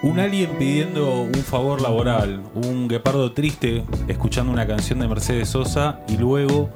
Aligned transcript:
Un 0.00 0.20
alien 0.20 0.50
pidiendo 0.58 1.22
un 1.22 1.34
favor 1.34 1.80
laboral, 1.80 2.42
un 2.54 2.86
guepardo 2.86 3.32
triste 3.32 3.82
escuchando 4.06 4.52
una 4.52 4.64
canción 4.64 5.00
de 5.00 5.08
Mercedes 5.08 5.48
Sosa 5.48 6.00
y 6.08 6.16
luego 6.16 6.70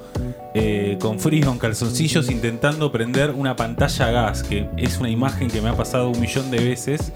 eh, 0.55 0.99
con 1.01 1.21
frío 1.21 1.53
en 1.53 1.59
calzoncillos 1.59 2.29
intentando 2.31 2.91
prender 2.91 3.31
una 3.31 3.55
pantalla 3.55 4.09
a 4.09 4.11
gas, 4.11 4.43
que 4.43 4.69
es 4.77 4.99
una 4.99 5.09
imagen 5.09 5.49
que 5.49 5.61
me 5.61 5.69
ha 5.69 5.77
pasado 5.77 6.11
un 6.11 6.21
millón 6.21 6.51
de 6.51 6.65
veces. 6.65 7.13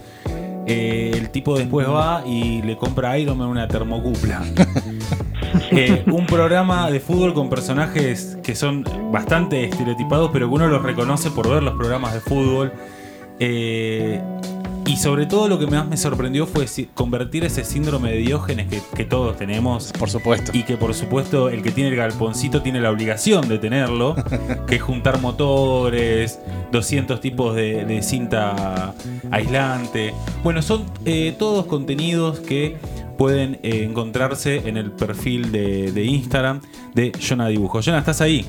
Eh, 0.69 1.13
el 1.15 1.31
tipo 1.31 1.59
después 1.59 1.89
va 1.89 2.23
y 2.25 2.63
le 2.63 2.77
compra 2.77 3.13
a 3.13 3.19
Iron 3.19 3.39
Man 3.39 3.49
una 3.49 3.69
termocupla. 3.69 4.43
Eh, 5.71 6.05
un 6.07 6.27
programa 6.27 6.91
de 6.91 7.01
fútbol 7.01 7.33
con 7.33 7.49
personajes 7.49 8.37
que 8.43 8.55
son 8.55 8.85
bastante 9.11 9.65
estereotipados, 9.65 10.31
pero 10.33 10.49
que 10.49 10.55
uno 10.55 10.69
los 10.69 10.83
reconoce 10.83 11.31
por 11.31 11.49
ver 11.49 11.63
los 11.63 11.75
programas 11.75 12.15
de 12.15 12.21
fútbol. 12.21 12.73
Eh, 13.39 14.21
y 14.87 14.97
sobre 14.97 15.27
todo 15.27 15.49
lo 15.49 15.59
que 15.59 15.67
más 15.67 15.87
me 15.89 15.97
sorprendió 15.97 16.47
fue 16.47 16.67
convertir 16.95 17.45
ese 17.45 17.65
síndrome 17.65 18.13
de 18.13 18.19
Diógenes 18.19 18.69
que, 18.69 18.81
que 18.95 19.05
todos 19.05 19.37
tenemos. 19.37 19.93
Por 19.99 20.09
supuesto. 20.09 20.53
Y 20.55 20.63
que 20.63 20.77
por 20.77 20.95
supuesto 20.95 21.49
el 21.49 21.63
que 21.63 21.73
tiene 21.73 21.91
el 21.91 21.97
galponcito 21.97 22.63
tiene 22.63 22.81
la 22.81 22.91
obligación 22.91 23.49
de 23.49 23.59
tenerlo, 23.59 24.15
que 24.67 24.77
es 24.77 24.83
juntar 24.83 25.21
motores, 25.21 26.39
200 26.73 27.21
tipos 27.21 27.55
de, 27.55 27.85
de 27.85 28.03
cinta 28.03 28.95
aislante. 29.31 30.15
Bueno, 30.43 30.63
son 30.63 30.85
eh, 31.05 31.35
todos 31.39 31.67
contenidos 31.67 32.41
que 32.41 32.77
pueden 33.19 33.59
eh, 33.63 33.85
encontrarse 33.85 34.69
en 34.69 34.77
el 34.77 34.93
perfil 34.93 35.51
de, 35.51 35.91
de 35.93 36.05
Instagram 36.05 36.61
de 36.95 37.13
Jonah 37.19 37.49
Dibujo. 37.49 37.81
Jonah, 37.81 37.99
¿estás 37.99 38.21
ahí? 38.21 38.47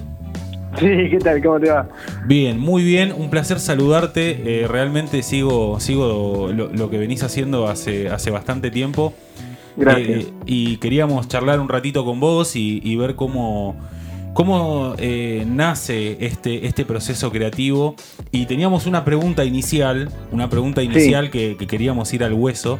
Sí, 0.79 1.09
¿qué 1.09 1.17
tal? 1.19 1.41
¿Cómo 1.41 1.59
te 1.59 1.71
va? 1.71 1.89
Bien, 2.25 2.59
muy 2.59 2.83
bien, 2.83 3.11
un 3.11 3.29
placer 3.29 3.59
saludarte. 3.59 4.61
Eh, 4.63 4.67
realmente 4.67 5.23
sigo, 5.23 5.79
sigo 5.79 6.51
lo, 6.53 6.67
lo 6.67 6.89
que 6.89 6.97
venís 6.99 7.23
haciendo 7.23 7.67
hace, 7.67 8.09
hace 8.09 8.29
bastante 8.29 8.69
tiempo. 8.69 9.13
Gracias. 9.75 10.25
Eh, 10.25 10.33
y 10.45 10.77
queríamos 10.77 11.27
charlar 11.27 11.59
un 11.59 11.69
ratito 11.69 12.05
con 12.05 12.19
vos 12.19 12.55
y, 12.55 12.79
y 12.83 12.95
ver 12.95 13.15
cómo, 13.15 13.75
cómo 14.33 14.93
eh, 14.99 15.45
nace 15.47 16.17
este, 16.23 16.67
este 16.67 16.85
proceso 16.85 17.31
creativo. 17.31 17.95
Y 18.31 18.45
teníamos 18.45 18.85
una 18.85 19.03
pregunta 19.03 19.45
inicial, 19.45 20.09
una 20.31 20.49
pregunta 20.49 20.83
inicial 20.83 21.31
que, 21.31 21.57
que 21.57 21.65
queríamos 21.65 22.13
ir 22.13 22.23
al 22.23 22.33
hueso. 22.33 22.79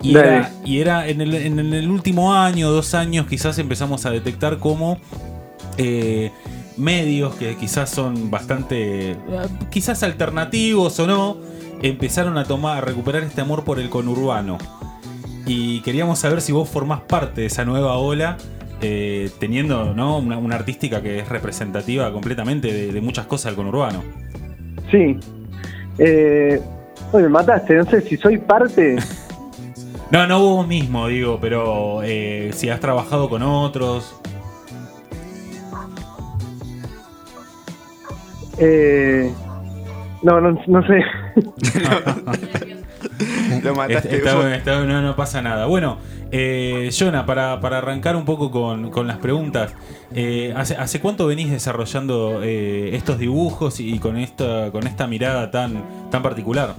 Y 0.00 0.14
Dale. 0.14 0.28
era, 0.28 0.52
y 0.64 0.78
era 0.78 1.08
en, 1.08 1.20
el, 1.20 1.34
en 1.34 1.58
el 1.58 1.90
último 1.90 2.32
año, 2.32 2.70
dos 2.70 2.94
años, 2.94 3.26
quizás 3.26 3.58
empezamos 3.58 4.06
a 4.06 4.10
detectar 4.10 4.58
cómo 4.58 4.98
eh, 5.76 6.30
medios 6.78 7.34
que 7.34 7.56
quizás 7.56 7.90
son 7.90 8.30
bastante, 8.30 9.16
quizás 9.70 10.02
alternativos 10.02 10.98
o 11.00 11.06
no, 11.06 11.36
empezaron 11.82 12.38
a 12.38 12.44
tomar, 12.44 12.78
a 12.78 12.80
recuperar 12.80 13.22
este 13.22 13.40
amor 13.40 13.64
por 13.64 13.78
el 13.78 13.88
conurbano. 13.90 14.58
Y 15.46 15.80
queríamos 15.80 16.18
saber 16.18 16.40
si 16.40 16.52
vos 16.52 16.68
formás 16.68 17.00
parte 17.00 17.42
de 17.42 17.46
esa 17.46 17.64
nueva 17.64 17.96
ola, 17.96 18.36
eh, 18.80 19.30
teniendo 19.40 19.94
¿no? 19.94 20.18
una, 20.18 20.38
una 20.38 20.54
artística 20.54 21.02
que 21.02 21.18
es 21.18 21.28
representativa 21.28 22.12
completamente 22.12 22.72
de, 22.72 22.92
de 22.92 23.00
muchas 23.00 23.26
cosas 23.26 23.46
del 23.46 23.56
conurbano. 23.56 24.02
Sí. 24.90 25.18
Eh, 25.98 26.60
oye, 27.12 27.24
me 27.24 27.30
mataste, 27.30 27.74
no 27.74 27.84
sé 27.84 28.02
si 28.02 28.16
soy 28.16 28.38
parte. 28.38 28.96
No, 30.10 30.26
no 30.26 30.40
vos 30.40 30.66
mismo, 30.66 31.06
digo, 31.08 31.38
pero 31.38 32.00
eh, 32.02 32.50
si 32.54 32.70
has 32.70 32.80
trabajado 32.80 33.28
con 33.28 33.42
otros. 33.42 34.18
Eh, 38.60 39.32
no, 40.22 40.40
no, 40.40 40.58
no 40.66 40.82
sé. 40.86 41.00
Lo 43.62 43.74
mataste 43.74 44.16
Está- 44.16 44.54
está- 44.56 44.84
no, 44.84 45.02
no 45.02 45.16
pasa 45.16 45.42
nada. 45.42 45.66
Bueno, 45.66 45.98
eh, 46.30 46.90
Jonah, 46.96 47.26
para, 47.26 47.60
para 47.60 47.78
arrancar 47.78 48.16
un 48.16 48.24
poco 48.24 48.50
con, 48.50 48.90
con 48.90 49.06
las 49.06 49.18
preguntas, 49.18 49.74
eh, 50.14 50.52
¿hace, 50.56 50.76
hace 50.76 51.00
cuánto 51.00 51.26
venís 51.26 51.50
desarrollando 51.50 52.40
eh, 52.42 52.94
estos 52.94 53.18
dibujos 53.18 53.80
y 53.80 53.98
con 53.98 54.16
esta, 54.16 54.70
con 54.70 54.86
esta 54.86 55.06
mirada 55.06 55.50
tan, 55.50 55.82
tan 56.10 56.22
particular? 56.22 56.74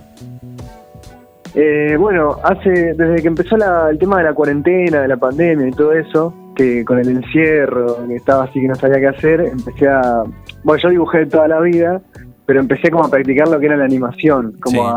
Eh, 1.55 1.95
bueno, 1.97 2.37
hace 2.43 2.93
desde 2.93 3.21
que 3.21 3.27
empezó 3.27 3.57
la- 3.57 3.89
el 3.89 3.97
tema 3.97 4.19
de 4.19 4.23
la 4.25 4.33
cuarentena, 4.33 5.01
de 5.01 5.07
la 5.07 5.17
pandemia 5.17 5.67
y 5.67 5.71
todo 5.71 5.93
eso, 5.93 6.33
que 6.55 6.85
con 6.85 6.99
el 6.99 7.09
encierro, 7.09 8.07
que 8.07 8.15
estaba 8.15 8.43
así 8.45 8.61
que 8.61 8.67
no 8.67 8.75
sabía 8.75 8.99
qué 8.99 9.07
hacer, 9.07 9.41
empecé 9.41 9.87
a... 9.87 10.23
Bueno, 10.63 10.81
yo 10.81 10.89
dibujé 10.89 11.25
toda 11.25 11.47
la 11.47 11.59
vida, 11.61 12.01
pero 12.45 12.59
empecé 12.59 12.89
como 12.91 13.05
a 13.05 13.09
practicar 13.09 13.47
lo 13.47 13.59
que 13.59 13.65
era 13.67 13.77
la 13.77 13.85
animación, 13.85 14.53
como 14.59 14.81
Sí. 14.83 14.93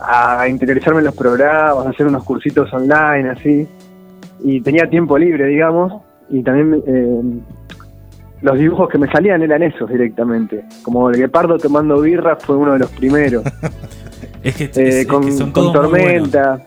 a, 0.00 0.40
a 0.40 0.48
interiorizarme 0.48 1.00
en 1.00 1.06
los 1.06 1.14
programas, 1.14 1.86
a 1.86 1.90
hacer 1.90 2.06
unos 2.06 2.24
cursitos 2.24 2.72
online, 2.72 3.30
así. 3.30 3.66
Y 4.42 4.60
tenía 4.60 4.88
tiempo 4.88 5.16
libre, 5.18 5.46
digamos, 5.46 6.02
y 6.30 6.42
también 6.42 6.82
eh, 6.86 7.20
los 8.42 8.58
dibujos 8.58 8.88
que 8.90 8.98
me 8.98 9.10
salían 9.10 9.42
eran 9.42 9.62
esos 9.62 9.88
directamente. 9.88 10.64
Como 10.82 11.08
el 11.10 11.16
guepardo 11.16 11.58
tomando 11.58 12.00
birra 12.00 12.36
fue 12.36 12.56
uno 12.56 12.72
de 12.74 12.78
los 12.80 12.90
primeros. 12.90 13.44
Es 14.42 14.56
que, 14.56 14.64
es- 14.64 14.76
Eh, 14.76 15.00
es 15.00 15.06
con, 15.06 15.24
que 15.24 15.32
son 15.32 15.52
tormenta. 15.54 16.60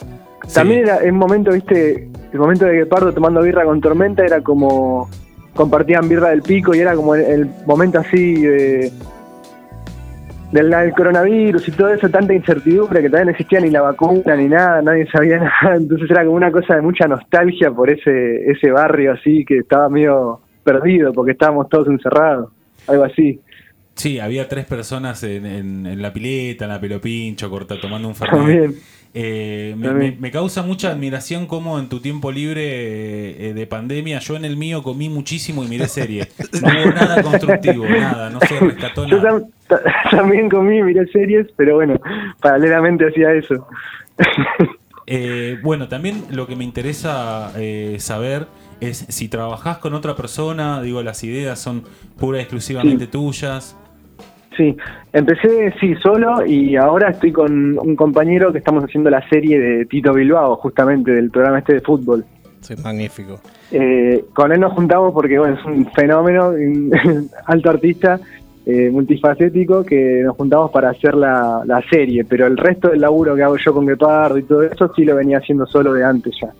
Sí. 0.47 0.53
También 0.55 0.79
era 0.81 0.97
un 1.07 1.15
momento, 1.17 1.51
viste, 1.51 2.09
el 2.33 2.39
momento 2.39 2.65
de 2.65 2.73
Guepardo 2.73 3.13
tomando 3.13 3.41
birra 3.43 3.65
con 3.65 3.79
tormenta 3.81 4.23
era 4.25 4.41
como 4.41 5.07
compartían 5.57 6.07
birra 6.07 6.29
del 6.29 6.41
pico 6.41 6.73
y 6.73 6.79
era 6.79 6.95
como 6.95 7.15
el, 7.15 7.21
el 7.21 7.49
momento 7.65 7.99
así 7.99 8.41
de 8.41 8.91
del, 10.51 10.69
del 10.69 10.93
coronavirus 10.93 11.67
y 11.67 11.71
todo 11.71 11.89
eso, 11.89 12.07
tanta 12.09 12.33
incertidumbre 12.33 13.01
que 13.01 13.09
también 13.09 13.25
no 13.25 13.31
existía 13.31 13.59
ni 13.59 13.69
la 13.69 13.81
vacuna 13.81 14.35
ni 14.37 14.47
nada, 14.47 14.81
nadie 14.81 15.05
sabía 15.11 15.37
nada, 15.61 15.75
entonces 15.75 16.09
era 16.09 16.23
como 16.23 16.37
una 16.37 16.51
cosa 16.51 16.75
de 16.75 16.81
mucha 16.81 17.05
nostalgia 17.07 17.71
por 17.71 17.89
ese 17.89 18.49
ese 18.49 18.71
barrio 18.71 19.11
así 19.11 19.43
que 19.43 19.59
estaba 19.59 19.89
medio 19.89 20.39
perdido 20.63 21.11
porque 21.13 21.31
estábamos 21.31 21.69
todos 21.69 21.87
encerrados, 21.87 22.51
algo 22.87 23.03
así. 23.03 23.39
Sí, 23.97 24.19
había 24.19 24.47
tres 24.47 24.65
personas 24.65 25.21
en, 25.23 25.45
en- 25.45 25.85
en 25.87 26.01
la 26.01 26.13
pileta, 26.13 26.65
en 26.65 26.71
la 26.71 26.79
pelopincho, 26.79 27.49
corta, 27.49 27.79
tomando 27.79 28.07
un 28.07 28.15
fernet. 28.15 28.75
Eh, 29.13 29.73
me, 29.77 29.87
También. 29.87 30.13
me- 30.15 30.21
me 30.21 30.31
causa 30.31 30.61
mucha 30.61 30.91
admiración 30.91 31.47
cómo 31.47 31.79
en 31.79 31.89
tu 31.89 31.99
tiempo 31.99 32.31
libre 32.31 33.49
eh, 33.49 33.53
de 33.55 33.65
pandemia, 33.65 34.19
yo 34.19 34.35
en 34.35 34.45
el 34.45 34.55
mío 34.57 34.83
comí 34.83 35.09
muchísimo 35.09 35.63
y 35.63 35.67
miré 35.67 35.87
serie. 35.87 36.27
No 36.61 36.67
hubo 36.69 36.91
nada 36.93 37.23
constructivo, 37.23 37.85
nada, 37.89 38.29
no 38.29 38.39
se 38.41 38.59
rescató 38.59 39.07
Yo 39.07 39.17
nada. 39.17 39.31
tam- 39.39 39.49
ta- 39.67 39.81
también 40.11 40.49
comí, 40.49 40.83
miré 40.83 41.07
series, 41.07 41.47
pero 41.55 41.75
bueno, 41.75 41.99
paralelamente 42.39 43.07
hacía 43.07 43.33
eso. 43.33 43.65
Eh, 45.07 45.57
bueno, 45.63 45.87
también 45.87 46.23
lo 46.31 46.45
que 46.47 46.55
me 46.55 46.65
interesa 46.65 47.53
eh, 47.55 47.95
saber 47.99 48.47
es 48.81 49.05
si 49.09 49.29
trabajás 49.29 49.77
con 49.77 49.93
otra 49.93 50.15
persona, 50.15 50.81
digo, 50.81 51.01
las 51.01 51.23
ideas 51.23 51.59
son 51.59 51.83
pura 52.19 52.37
y 52.39 52.41
exclusivamente 52.41 53.07
tuyas. 53.07 53.75
Sí, 54.57 54.75
empecé 55.13 55.71
sí 55.79 55.93
solo 56.01 56.43
y 56.43 56.75
ahora 56.75 57.11
estoy 57.11 57.31
con 57.31 57.77
un 57.77 57.95
compañero 57.95 58.51
que 58.51 58.57
estamos 58.57 58.83
haciendo 58.83 59.11
la 59.11 59.21
serie 59.29 59.59
de 59.59 59.85
Tito 59.85 60.13
Bilbao, 60.13 60.55
justamente 60.55 61.11
del 61.11 61.29
programa 61.29 61.59
este 61.59 61.75
de 61.75 61.81
fútbol. 61.81 62.25
Sí, 62.61 62.73
magnífico. 62.83 63.39
Eh, 63.71 64.25
con 64.33 64.51
él 64.51 64.59
nos 64.59 64.73
juntamos 64.73 65.13
porque 65.13 65.37
bueno, 65.37 65.55
es 65.59 65.65
un 65.65 65.89
fenómeno, 65.91 66.49
un 66.49 67.29
alto 67.45 67.69
artista, 67.69 68.19
eh, 68.65 68.89
multifacético, 68.89 69.83
que 69.83 70.23
nos 70.25 70.35
juntamos 70.35 70.71
para 70.71 70.89
hacer 70.89 71.13
la, 71.13 71.61
la 71.63 71.81
serie, 71.89 72.25
pero 72.25 72.47
el 72.47 72.57
resto 72.57 72.89
del 72.89 73.01
laburo 73.01 73.35
que 73.35 73.43
hago 73.43 73.57
yo 73.57 73.73
con 73.73 73.85
Guepardo 73.85 74.39
y 74.39 74.43
todo 74.43 74.63
eso 74.63 74.91
sí 74.95 75.05
lo 75.05 75.15
venía 75.15 75.37
haciendo 75.37 75.67
solo 75.67 75.93
de 75.93 76.03
antes 76.03 76.33
ya. 76.41 76.51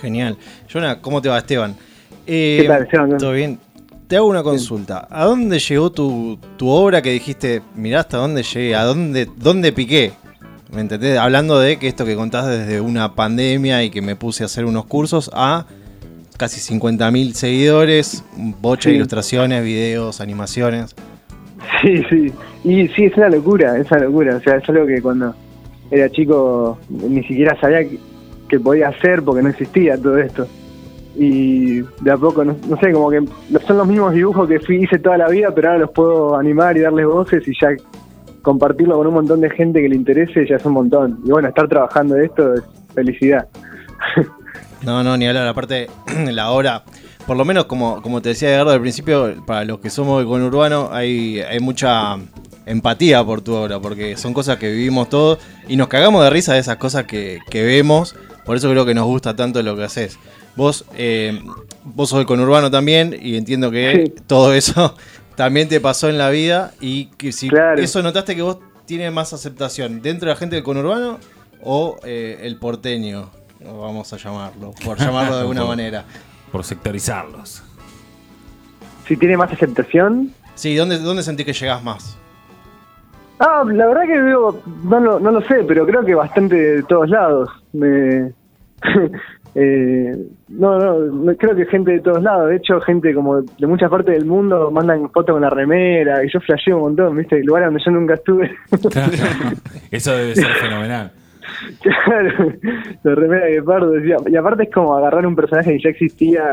Genial. 0.00 0.36
Jonah, 0.70 1.00
¿cómo 1.00 1.22
te 1.22 1.30
va, 1.30 1.38
Esteban? 1.38 1.74
Eh, 2.26 2.58
¿Qué 2.60 2.68
tal, 2.68 2.82
Esteban? 2.82 3.16
¿Todo 3.16 3.32
bien? 3.32 3.58
Te 4.12 4.18
hago 4.18 4.26
una 4.26 4.42
consulta. 4.42 5.08
¿A 5.08 5.24
dónde 5.24 5.58
llegó 5.58 5.90
tu, 5.90 6.38
tu 6.58 6.68
obra 6.68 7.00
que 7.00 7.10
dijiste, 7.12 7.62
mirá 7.74 8.00
hasta 8.00 8.18
dónde 8.18 8.42
llegué, 8.42 8.74
a 8.76 8.84
dónde, 8.84 9.26
dónde 9.38 9.72
piqué? 9.72 10.12
¿Me 10.70 10.82
entendés? 10.82 11.16
Hablando 11.18 11.58
de 11.58 11.78
que 11.78 11.88
esto 11.88 12.04
que 12.04 12.14
contás 12.14 12.46
desde 12.46 12.82
una 12.82 13.14
pandemia 13.14 13.82
y 13.84 13.88
que 13.88 14.02
me 14.02 14.14
puse 14.14 14.42
a 14.42 14.46
hacer 14.46 14.66
unos 14.66 14.84
cursos 14.84 15.30
a 15.32 15.64
casi 16.36 16.60
50.000 16.60 17.32
seguidores, 17.32 18.22
un 18.36 18.54
boche 18.60 18.90
de 18.90 18.96
Sí. 18.96 18.96
ilustraciones, 18.98 19.64
videos, 19.64 20.20
animaciones. 20.20 20.94
Sí, 21.80 22.02
sí. 22.10 22.30
Y 22.64 22.88
sí, 22.88 23.04
es 23.04 23.16
una 23.16 23.30
locura, 23.30 23.78
es 23.78 23.90
una 23.90 24.00
locura. 24.00 24.36
O 24.36 24.40
sea, 24.42 24.56
es 24.56 24.68
algo 24.68 24.86
que 24.86 25.00
cuando 25.00 25.34
era 25.90 26.10
chico 26.10 26.78
ni 26.90 27.22
siquiera 27.22 27.58
sabía 27.58 27.78
que 28.46 28.60
podía 28.60 28.88
hacer 28.88 29.22
porque 29.22 29.40
no 29.40 29.48
existía 29.48 29.96
todo 29.96 30.18
esto. 30.18 30.46
Y 31.14 31.80
de 31.80 32.10
a 32.10 32.16
poco, 32.16 32.44
no, 32.44 32.56
sé, 32.80 32.92
como 32.92 33.10
que 33.10 33.22
son 33.66 33.78
los 33.78 33.86
mismos 33.86 34.14
dibujos 34.14 34.48
que 34.48 34.74
hice 34.74 34.98
toda 34.98 35.18
la 35.18 35.28
vida, 35.28 35.52
pero 35.54 35.68
ahora 35.68 35.80
los 35.80 35.90
puedo 35.90 36.36
animar 36.36 36.76
y 36.76 36.80
darles 36.80 37.06
voces 37.06 37.46
y 37.46 37.52
ya 37.60 37.68
compartirlo 38.40 38.96
con 38.96 39.06
un 39.06 39.14
montón 39.14 39.40
de 39.40 39.50
gente 39.50 39.80
que 39.80 39.88
le 39.88 39.96
interese 39.96 40.46
ya 40.48 40.56
es 40.56 40.64
un 40.64 40.72
montón. 40.72 41.20
Y 41.24 41.30
bueno, 41.30 41.48
estar 41.48 41.68
trabajando 41.68 42.14
de 42.14 42.26
esto 42.26 42.54
es 42.54 42.62
felicidad. 42.94 43.46
No, 44.84 45.04
no, 45.04 45.16
ni 45.16 45.28
hablar. 45.28 45.46
Aparte, 45.46 45.88
la 46.32 46.50
obra, 46.50 46.82
por 47.26 47.36
lo 47.36 47.44
menos 47.44 47.66
como, 47.66 48.02
como 48.02 48.20
te 48.20 48.30
decía 48.30 48.50
Edgardo 48.50 48.72
al 48.72 48.80
principio, 48.80 49.32
para 49.46 49.64
los 49.64 49.78
que 49.78 49.90
somos 49.90 50.20
de 50.20 50.26
conurbano, 50.26 50.88
hay, 50.90 51.40
hay 51.40 51.60
mucha 51.60 52.16
empatía 52.66 53.24
por 53.24 53.42
tu 53.42 53.54
obra, 53.54 53.80
porque 53.80 54.16
son 54.16 54.34
cosas 54.34 54.56
que 54.56 54.70
vivimos 54.70 55.08
todos 55.08 55.38
y 55.68 55.76
nos 55.76 55.88
cagamos 55.88 56.24
de 56.24 56.30
risa 56.30 56.54
de 56.54 56.60
esas 56.60 56.76
cosas 56.76 57.04
que, 57.04 57.38
que 57.48 57.62
vemos, 57.62 58.16
por 58.44 58.56
eso 58.56 58.70
creo 58.70 58.84
que 58.86 58.94
nos 58.94 59.04
gusta 59.06 59.34
tanto 59.36 59.62
lo 59.62 59.76
que 59.76 59.84
haces. 59.84 60.18
Vos, 60.56 60.84
eh, 60.94 61.40
vos 61.84 62.10
sos 62.10 62.20
el 62.20 62.26
conurbano 62.26 62.70
también 62.70 63.16
y 63.20 63.36
entiendo 63.36 63.70
que 63.70 64.04
Sí. 64.16 64.22
todo 64.26 64.52
eso 64.54 64.94
también 65.36 65.68
te 65.68 65.80
pasó 65.80 66.08
en 66.08 66.18
la 66.18 66.28
vida 66.30 66.72
y 66.80 67.06
que 67.16 67.32
si 67.32 67.48
Claro. 67.48 67.80
eso 67.80 68.02
notaste 68.02 68.36
que 68.36 68.42
vos 68.42 68.58
tienes 68.86 69.12
más 69.12 69.32
aceptación 69.32 70.02
dentro 70.02 70.28
de 70.28 70.34
la 70.34 70.38
gente 70.38 70.56
del 70.56 70.64
conurbano 70.64 71.18
o 71.62 71.98
eh, 72.04 72.40
el 72.42 72.56
porteño, 72.58 73.30
vamos 73.64 74.12
a 74.12 74.16
llamarlo, 74.16 74.72
por 74.84 74.98
llamarlo 74.98 75.34
de 75.36 75.40
alguna 75.40 75.60
Por- 75.60 75.68
manera. 75.70 76.04
Por 76.50 76.64
sectorizarlos. 76.64 77.62
Si 79.08 79.16
tiene 79.16 79.36
más 79.36 79.50
aceptación. 79.52 80.32
Sí, 80.54 80.74
¿dónde, 80.74 80.98
dónde 80.98 81.22
sentís 81.22 81.46
que 81.46 81.52
llegás 81.54 81.82
más? 81.82 82.16
Ah, 83.44 83.64
la 83.66 83.88
verdad 83.88 84.02
que 84.06 84.20
veo, 84.20 84.62
no 84.84 85.00
lo, 85.00 85.18
no 85.18 85.32
lo 85.32 85.40
sé, 85.42 85.64
pero 85.66 85.84
creo 85.84 86.04
que 86.04 86.14
bastante 86.14 86.54
de 86.54 86.82
todos 86.84 87.10
lados. 87.10 87.50
Me, 87.72 88.32
eh, 89.56 90.16
no, 90.48 90.78
no, 90.78 91.36
creo 91.36 91.56
que 91.56 91.66
gente 91.66 91.90
de 91.90 92.00
todos 92.00 92.22
lados. 92.22 92.50
De 92.50 92.56
hecho, 92.56 92.80
gente 92.82 93.12
como 93.12 93.42
de 93.42 93.66
muchas 93.66 93.90
partes 93.90 94.14
del 94.14 94.26
mundo 94.26 94.70
mandan 94.70 95.10
fotos 95.10 95.34
con 95.34 95.42
la 95.42 95.50
remera 95.50 96.24
y 96.24 96.30
yo 96.32 96.38
flasheo 96.38 96.76
un 96.76 96.82
montón, 96.82 97.16
¿viste? 97.16 97.42
Lugares 97.42 97.66
donde 97.66 97.82
yo 97.84 97.90
nunca 97.90 98.14
estuve. 98.14 98.54
Claro. 98.92 99.12
Eso 99.90 100.16
debe 100.16 100.36
ser 100.36 100.52
fenomenal. 100.60 101.10
claro, 101.80 102.52
la 103.02 103.14
remera 103.16 103.46
de 103.46 103.60
Pardo. 103.60 103.94
Y 104.28 104.36
aparte 104.36 104.62
es 104.62 104.70
como 104.70 104.96
agarrar 104.96 105.26
un 105.26 105.34
personaje 105.34 105.72
que 105.72 105.82
ya 105.82 105.90
existía, 105.90 106.44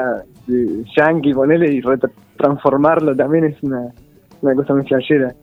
Yankee, 0.97 1.35
ponerle 1.35 1.71
y 1.71 1.81
transformarlo 2.35 3.15
también 3.15 3.45
es 3.45 3.61
una, 3.61 3.93
una 4.41 4.55
cosa 4.55 4.73
muy 4.73 4.87
flashera. 4.87 5.35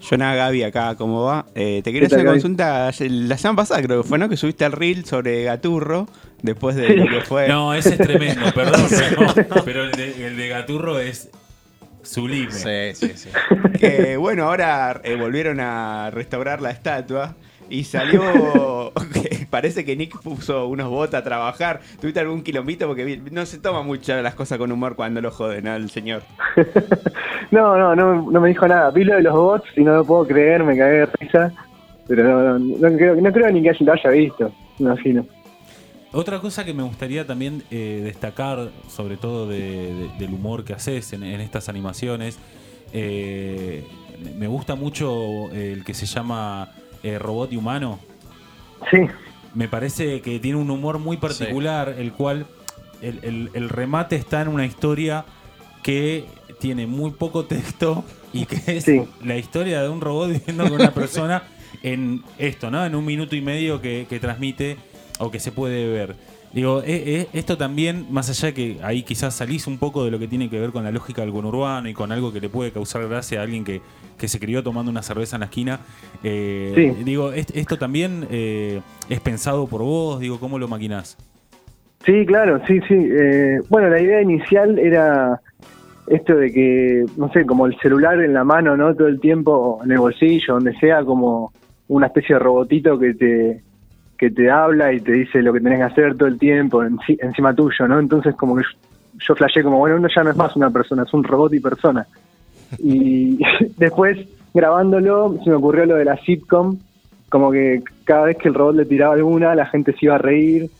Jonah 0.00 0.34
Gaby 0.34 0.62
acá, 0.62 0.94
¿cómo 0.96 1.24
va? 1.24 1.46
Eh, 1.54 1.80
te 1.82 1.92
quería 1.92 2.08
¿Qué 2.08 2.10
tal, 2.10 2.18
hacer 2.18 2.26
una 2.26 2.32
consulta 2.34 2.90
la 2.98 3.38
semana 3.38 3.56
pasada, 3.56 3.82
creo 3.82 4.02
que 4.02 4.08
fue, 4.08 4.18
¿no? 4.18 4.28
Que 4.28 4.36
subiste 4.36 4.64
al 4.64 4.72
reel 4.72 5.04
sobre 5.04 5.44
Gaturro, 5.44 6.08
después 6.42 6.76
de 6.76 6.96
lo 6.96 7.08
que 7.08 7.20
fue. 7.22 7.48
No, 7.48 7.74
ese 7.74 7.90
es 7.90 7.98
tremendo, 7.98 8.46
perdón, 8.54 8.86
pero, 8.88 9.64
pero 9.64 9.84
el, 9.84 9.92
de, 9.92 10.26
el 10.26 10.36
de 10.36 10.48
Gaturro 10.48 10.98
es 10.98 11.30
sublime. 12.02 12.52
Sí, 12.52 12.94
sí, 12.94 13.12
sí. 13.16 13.28
Que, 13.78 14.16
bueno, 14.16 14.44
ahora 14.44 15.00
eh, 15.02 15.16
volvieron 15.16 15.60
a 15.60 16.10
restaurar 16.10 16.60
la 16.60 16.70
estatua 16.70 17.34
y 17.68 17.84
salió. 17.84 18.92
parece 19.50 19.84
que 19.84 19.96
Nick 19.96 20.20
puso 20.20 20.66
unos 20.66 20.88
bots 20.90 21.14
a 21.14 21.22
trabajar. 21.22 21.80
¿Tuviste 22.00 22.20
algún 22.20 22.42
quilombito? 22.42 22.86
Porque 22.86 23.20
no 23.30 23.46
se 23.46 23.58
toma 23.58 23.82
mucho 23.82 24.20
las 24.22 24.34
cosas 24.34 24.58
con 24.58 24.70
humor 24.72 24.96
cuando 24.96 25.20
lo 25.20 25.30
joden 25.30 25.68
al 25.68 25.90
señor. 25.90 26.22
No, 27.52 27.78
no, 27.78 27.94
no, 27.94 28.28
no 28.28 28.40
me 28.40 28.48
dijo 28.48 28.66
nada. 28.66 28.90
Vi 28.90 29.04
lo 29.04 29.14
de 29.14 29.22
los 29.22 29.32
bots 29.32 29.66
y 29.76 29.82
no 29.84 29.94
lo 29.94 30.04
puedo 30.04 30.26
creer, 30.26 30.64
me 30.64 30.76
cagué 30.76 30.98
de 30.98 31.06
risa. 31.06 31.52
Pero 32.08 32.24
no, 32.24 32.58
no, 32.58 32.76
no 32.90 32.96
creo, 32.96 33.14
no 33.14 33.32
creo 33.32 33.50
ni 33.52 33.62
que 33.62 33.72
lo 33.84 33.92
haya 33.92 34.10
visto, 34.10 34.52
me 34.80 34.86
imagino. 34.86 35.24
Otra 36.12 36.40
cosa 36.40 36.64
que 36.64 36.74
me 36.74 36.82
gustaría 36.82 37.24
también 37.24 37.62
eh, 37.70 38.00
destacar, 38.02 38.70
sobre 38.88 39.16
todo 39.16 39.46
de- 39.46 39.60
de- 39.94 40.10
del 40.18 40.34
humor 40.34 40.64
que 40.64 40.72
haces 40.72 41.12
en, 41.12 41.22
en 41.22 41.40
estas 41.40 41.68
animaciones, 41.68 42.38
eh, 42.92 43.84
me 44.36 44.48
gusta 44.48 44.74
mucho 44.74 45.48
el 45.52 45.84
que 45.84 45.94
se 45.94 46.06
llama 46.06 46.72
eh, 47.06 47.18
Robot 47.18 47.52
y 47.52 47.56
Humano. 47.56 47.98
Sí, 48.90 48.98
Me 49.54 49.68
parece 49.68 50.20
que 50.20 50.38
tiene 50.38 50.58
un 50.58 50.70
humor 50.70 50.98
muy 50.98 51.16
particular, 51.16 51.94
el 51.98 52.12
cual 52.12 52.46
el, 53.00 53.20
el- 53.22 53.50
el 53.54 53.68
remate 53.68 54.16
está 54.16 54.42
en 54.42 54.48
una 54.48 54.66
historia 54.66 55.24
que 55.82 56.24
tiene 56.60 56.86
muy 56.86 57.12
poco 57.12 57.44
texto 57.44 58.04
y 58.32 58.44
que 58.46 58.76
es 58.78 58.84
Sí. 58.84 59.02
la 59.24 59.36
historia 59.36 59.82
de 59.82 59.88
un 59.88 60.00
robot 60.00 60.30
viviendo 60.32 60.64
con 60.64 60.74
una 60.80 60.92
persona 60.92 61.44
en 61.82 62.22
esto, 62.38 62.70
¿no? 62.70 62.84
En 62.84 62.94
un 62.94 63.04
minuto 63.04 63.34
y 63.36 63.40
medio 63.40 63.80
que, 63.80 64.06
que 64.08 64.18
transmite 64.20 64.76
o 65.18 65.30
que 65.30 65.40
se 65.40 65.52
puede 65.52 65.88
ver. 65.88 66.16
Digo, 66.56 66.80
eh, 66.80 66.86
eh, 67.20 67.26
esto 67.34 67.58
también, 67.58 68.06
más 68.10 68.30
allá 68.30 68.54
que 68.54 68.78
ahí 68.82 69.02
quizás 69.02 69.34
salís 69.36 69.66
un 69.66 69.76
poco 69.76 70.06
de 70.06 70.10
lo 70.10 70.18
que 70.18 70.26
tiene 70.26 70.48
que 70.48 70.58
ver 70.58 70.70
con 70.70 70.84
la 70.84 70.90
lógica 70.90 71.20
del 71.20 71.30
conurbano 71.30 71.86
y 71.86 71.92
con 71.92 72.10
algo 72.12 72.32
que 72.32 72.40
le 72.40 72.48
puede 72.48 72.70
causar 72.72 73.06
gracia 73.06 73.40
a 73.40 73.42
alguien 73.42 73.62
que, 73.62 73.82
que 74.16 74.26
se 74.26 74.40
crió 74.40 74.62
tomando 74.62 74.90
una 74.90 75.02
cerveza 75.02 75.36
en 75.36 75.40
la 75.40 75.46
esquina. 75.46 75.80
eh, 76.24 76.72
Sí. 76.74 77.04
Digo, 77.04 77.30
est- 77.32 77.54
esto 77.54 77.76
también 77.76 78.26
eh, 78.30 78.80
es 79.10 79.20
pensado 79.20 79.66
por 79.66 79.82
vos, 79.82 80.18
digo, 80.18 80.40
¿cómo 80.40 80.58
lo 80.58 80.66
maquinás? 80.66 81.18
sí, 82.06 82.24
claro, 82.24 82.58
sí, 82.66 82.80
sí. 82.88 82.94
Eh, 82.94 83.60
bueno, 83.68 83.90
la 83.90 84.00
idea 84.00 84.22
inicial 84.22 84.78
era 84.78 85.38
esto 86.06 86.36
de 86.36 86.50
que, 86.52 87.04
no 87.18 87.30
sé, 87.32 87.44
como 87.44 87.66
el 87.66 87.76
celular 87.82 88.18
en 88.22 88.32
la 88.32 88.44
mano, 88.44 88.78
¿no? 88.78 88.94
Todo 88.94 89.08
el 89.08 89.20
tiempo 89.20 89.80
en 89.84 89.90
el 89.90 89.98
bolsillo, 89.98 90.54
donde 90.54 90.72
sea, 90.78 91.04
como 91.04 91.52
una 91.88 92.06
especie 92.06 92.36
de 92.36 92.38
robotito 92.38 92.98
que 92.98 93.12
te 93.12 93.62
que 94.16 94.30
te 94.30 94.50
habla 94.50 94.92
y 94.92 95.00
te 95.00 95.12
dice 95.12 95.42
lo 95.42 95.52
que 95.52 95.60
tenés 95.60 95.78
que 95.78 95.84
hacer 95.84 96.16
todo 96.16 96.28
el 96.28 96.38
tiempo 96.38 96.82
enci- 96.82 97.18
encima 97.20 97.54
tuyo, 97.54 97.86
¿no? 97.86 97.98
Entonces 97.98 98.34
como 98.34 98.56
que 98.56 98.62
yo, 98.62 99.18
yo 99.28 99.34
flashé 99.34 99.62
como, 99.62 99.78
bueno, 99.78 99.96
uno 99.96 100.08
ya 100.14 100.22
no 100.24 100.30
es 100.30 100.36
más 100.36 100.56
una 100.56 100.70
persona, 100.70 101.02
es 101.04 101.14
un 101.14 101.24
robot 101.24 101.54
y 101.54 101.60
persona. 101.60 102.06
Y 102.78 103.38
después, 103.76 104.18
grabándolo, 104.54 105.38
se 105.44 105.50
me 105.50 105.56
ocurrió 105.56 105.86
lo 105.86 105.96
de 105.96 106.04
la 106.04 106.16
sitcom, 106.18 106.78
como 107.28 107.50
que 107.50 107.82
cada 108.04 108.26
vez 108.26 108.36
que 108.38 108.48
el 108.48 108.54
robot 108.54 108.76
le 108.76 108.84
tiraba 108.86 109.14
alguna, 109.14 109.54
la 109.54 109.66
gente 109.66 109.92
se 109.92 110.06
iba 110.06 110.14
a 110.14 110.18
reír. 110.18 110.70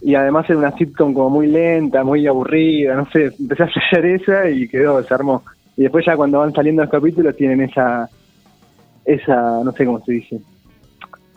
Y 0.00 0.14
además 0.14 0.48
era 0.48 0.58
una 0.58 0.76
sitcom 0.76 1.12
como 1.12 1.30
muy 1.30 1.48
lenta, 1.48 2.04
muy 2.04 2.26
aburrida, 2.26 2.94
no 2.94 3.06
sé, 3.10 3.32
empecé 3.38 3.64
a 3.64 3.68
flashear 3.68 4.06
esa 4.06 4.48
y 4.50 4.68
quedó, 4.68 5.02
se 5.02 5.12
armó. 5.12 5.42
Y 5.76 5.82
después 5.82 6.04
ya 6.06 6.16
cuando 6.16 6.38
van 6.38 6.52
saliendo 6.52 6.82
los 6.82 6.90
capítulos 6.90 7.36
tienen 7.36 7.62
esa, 7.62 8.08
esa, 9.04 9.64
no 9.64 9.72
sé 9.72 9.84
cómo 9.84 10.00
se 10.04 10.12
dice, 10.12 10.40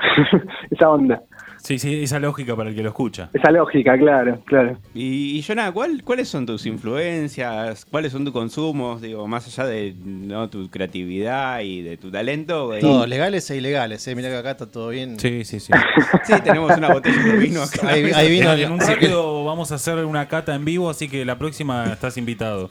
esa 0.72 0.90
onda, 0.90 1.22
Sí, 1.64 1.78
sí, 1.78 2.02
esa 2.02 2.20
lógica 2.20 2.56
para 2.56 2.72
el 2.72 2.76
que 2.76 2.82
lo 2.82 2.90
escucha. 2.90 3.30
esa 3.34 3.52
lógica, 3.52 3.96
claro, 3.96 4.40
claro. 4.46 4.78
Y, 4.96 5.38
y 5.38 5.44
Jonah, 5.44 5.72
¿cuál, 5.72 6.02
¿cuáles 6.04 6.28
son 6.28 6.44
tus 6.48 6.66
influencias? 6.66 7.86
¿Cuáles 7.86 8.12
son 8.12 8.26
tus 8.26 8.34
consumos? 8.34 9.00
Digo, 9.00 9.28
más 9.28 9.46
allá 9.46 9.70
de 9.70 9.94
¿no? 10.04 10.50
tu 10.50 10.72
creatividad 10.72 11.60
y 11.62 11.84
de 11.84 11.98
tu 11.98 12.10
talento. 12.10 12.74
eh, 12.74 12.80
Todos 12.80 13.08
legales 13.08 13.48
e 13.52 13.58
ilegales, 13.58 14.08
eh. 14.08 14.16
Mirá 14.16 14.30
que 14.30 14.38
acá 14.38 14.52
está 14.52 14.72
todo 14.72 14.90
bien. 14.90 15.20
Sí, 15.20 15.46
sí, 15.46 15.60
sí. 15.60 15.72
Sí, 16.24 16.34
tenemos 16.44 16.76
una 16.76 16.94
botella 16.94 17.22
de 17.24 17.38
vino 17.38 17.62
acá. 17.62 17.88
Ahí, 17.90 18.12
ahí 18.16 18.32
vino 18.32 18.54
en 18.54 18.72
un 18.72 18.80
rápido 18.80 19.46
vamos 19.46 19.72
a 19.72 19.76
hacer 19.76 20.04
una 20.04 20.28
cata 20.28 20.56
en 20.56 20.66
vivo, 20.66 20.90
así 20.90 21.08
que 21.10 21.24
la 21.26 21.38
próxima 21.38 21.86
estás 21.94 22.18
invitado. 22.18 22.70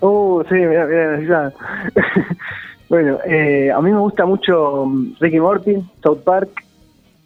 Uh, 0.00 0.42
sí, 0.48 0.54
mira, 0.54 0.86
mira, 0.86 1.20
ya. 1.28 1.52
Bueno, 2.92 3.18
eh, 3.26 3.70
a 3.72 3.80
mí 3.80 3.90
me 3.90 3.98
gusta 3.98 4.26
mucho 4.26 4.84
mm, 4.84 5.14
Ricky 5.18 5.40
Morty, 5.40 5.76
South 6.02 6.18
Park, 6.24 6.50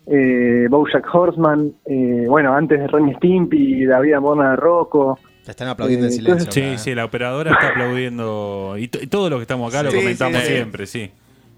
eh, 0.07 0.69
BoJack 0.71 1.13
Horseman, 1.13 1.73
eh, 1.87 2.27
bueno, 2.29 2.53
antes 2.55 2.79
de 2.79 2.87
Ren 2.87 3.09
y 3.09 3.15
Stimpy, 3.15 3.85
La 3.85 3.99
vida 3.99 4.21
moderna 4.21 4.51
de 4.51 4.57
Rocco. 4.57 5.19
Te 5.45 5.51
están 5.51 5.67
aplaudiendo 5.67 6.07
en 6.07 6.13
Eh, 6.13 6.17
silencio. 6.17 6.53
Sí, 6.53 6.61
acá, 6.61 6.73
eh. 6.75 6.79
sí, 6.79 6.95
la 6.95 7.05
operadora 7.05 7.51
está 7.51 7.69
aplaudiendo. 7.71 8.77
Y, 8.79 8.87
to- 8.87 9.03
y 9.03 9.09
todo 9.09 9.29
lo 9.29 9.37
que 9.39 9.43
estamos 9.43 9.75
acá 9.75 9.83
lo 9.83 9.91
comentamos 9.93 10.41
sí, 10.43 10.47
siempre, 10.47 10.87
sí. 10.87 11.11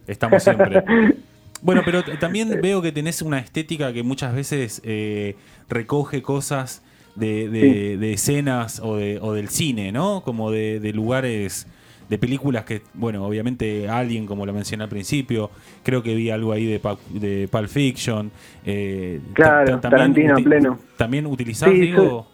Estamos 0.07 0.43
siempre. 0.43 0.83
Bueno, 1.61 1.83
pero 1.85 2.03
también 2.21 2.61
veo 2.63 2.81
que 2.81 2.93
tenés 2.93 3.21
una 3.21 3.41
estética 3.41 3.93
que 3.93 4.05
muchas 4.05 4.33
veces 4.33 4.81
eh, 4.85 5.35
recoge 5.69 6.23
cosas 6.23 6.83
de, 7.17 7.49
de- 7.49 7.61
Sí. 7.61 7.97
de 7.97 8.13
escenas 8.13 8.81
o, 8.81 8.97
de, 8.97 9.19
o 9.21 9.33
del 9.35 9.49
cine, 9.49 9.91
¿no? 9.93 10.23
Como 10.25 10.51
de, 10.53 10.79
de 10.81 10.93
lugares, 10.93 11.67
de 12.09 12.19
películas 12.19 12.65
que, 12.65 12.83
bueno, 12.95 13.25
obviamente 13.25 13.89
Alien, 13.89 14.27
como 14.27 14.47
lo 14.47 14.53
mencioné 14.53 14.85
al 14.85 14.89
principio, 14.89 15.51
creo 15.83 16.03
que 16.03 16.15
vi 16.15 16.31
algo 16.31 16.53
ahí 16.53 16.65
de, 16.67 16.81
de 17.13 17.49
Pulp 17.49 17.69
Fiction. 17.69 18.31
eh, 18.65 19.21
Claro, 19.35 19.79
ta- 19.79 19.91
Tarantino 19.91 20.37
pleno. 20.37 20.79
¿También 20.97 21.27
utilizás, 21.27 21.71
Sí, 21.71 21.81
digo, 21.81 22.27